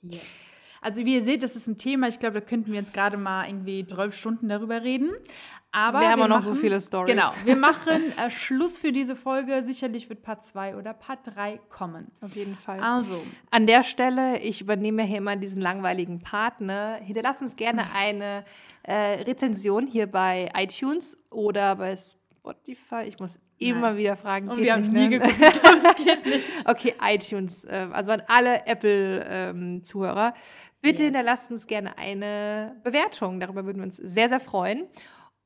[0.02, 0.46] Yes.
[0.84, 3.16] Also wie ihr seht, das ist ein Thema, ich glaube, da könnten wir jetzt gerade
[3.16, 5.12] mal irgendwie 12 Stunden darüber reden.
[5.72, 7.16] Aber wir haben wir noch machen, so viele Stories.
[7.16, 9.64] Genau, wir machen äh, Schluss für diese Folge.
[9.64, 12.12] Sicherlich wird Part 2 oder Part 3 kommen.
[12.20, 12.82] Auf jeden Fall.
[12.82, 13.24] Also.
[13.50, 16.60] An der Stelle, ich übernehme hier immer diesen langweiligen Part.
[16.60, 17.00] Ne?
[17.02, 18.44] Hinterlasst uns gerne eine
[18.84, 22.23] äh, Rezension hier bei iTunes oder bei Spotify.
[23.06, 23.98] Ich muss immer Nein.
[23.98, 24.50] wieder fragen.
[24.50, 25.10] Und wir haben nie ne?
[25.10, 25.36] geguckt,
[26.66, 30.28] okay, iTunes, äh, also an alle Apple-Zuhörer.
[30.36, 30.42] Ähm,
[30.82, 31.14] Bitte yes.
[31.14, 33.40] hinterlasst uns gerne eine Bewertung.
[33.40, 34.88] Darüber würden wir uns sehr, sehr freuen.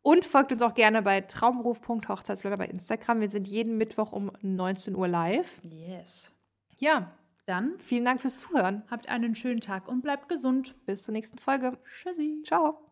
[0.01, 3.19] Und folgt uns auch gerne bei traumruf.hochzeitsblogger bei Instagram.
[3.19, 5.61] Wir sind jeden Mittwoch um 19 Uhr live.
[5.63, 6.31] Yes.
[6.77, 7.11] Ja,
[7.45, 8.83] dann vielen Dank fürs Zuhören.
[8.89, 10.75] Habt einen schönen Tag und bleibt gesund.
[10.85, 11.77] Bis zur nächsten Folge.
[12.01, 12.41] Tschüssi.
[12.45, 12.86] Ciao.